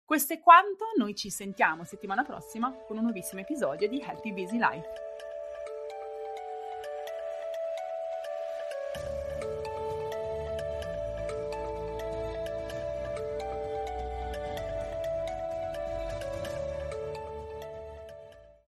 Questo 0.03 0.33
è 0.33 0.41
quanto, 0.41 0.85
noi 0.97 1.15
ci 1.15 1.29
sentiamo 1.29 1.85
settimana 1.85 2.23
prossima 2.23 2.73
con 2.85 2.97
un 2.97 3.03
nuovissimo 3.03 3.39
episodio 3.39 3.87
di 3.87 4.01
Healthy 4.01 4.33
Busy 4.33 4.57
Life. 4.57 5.30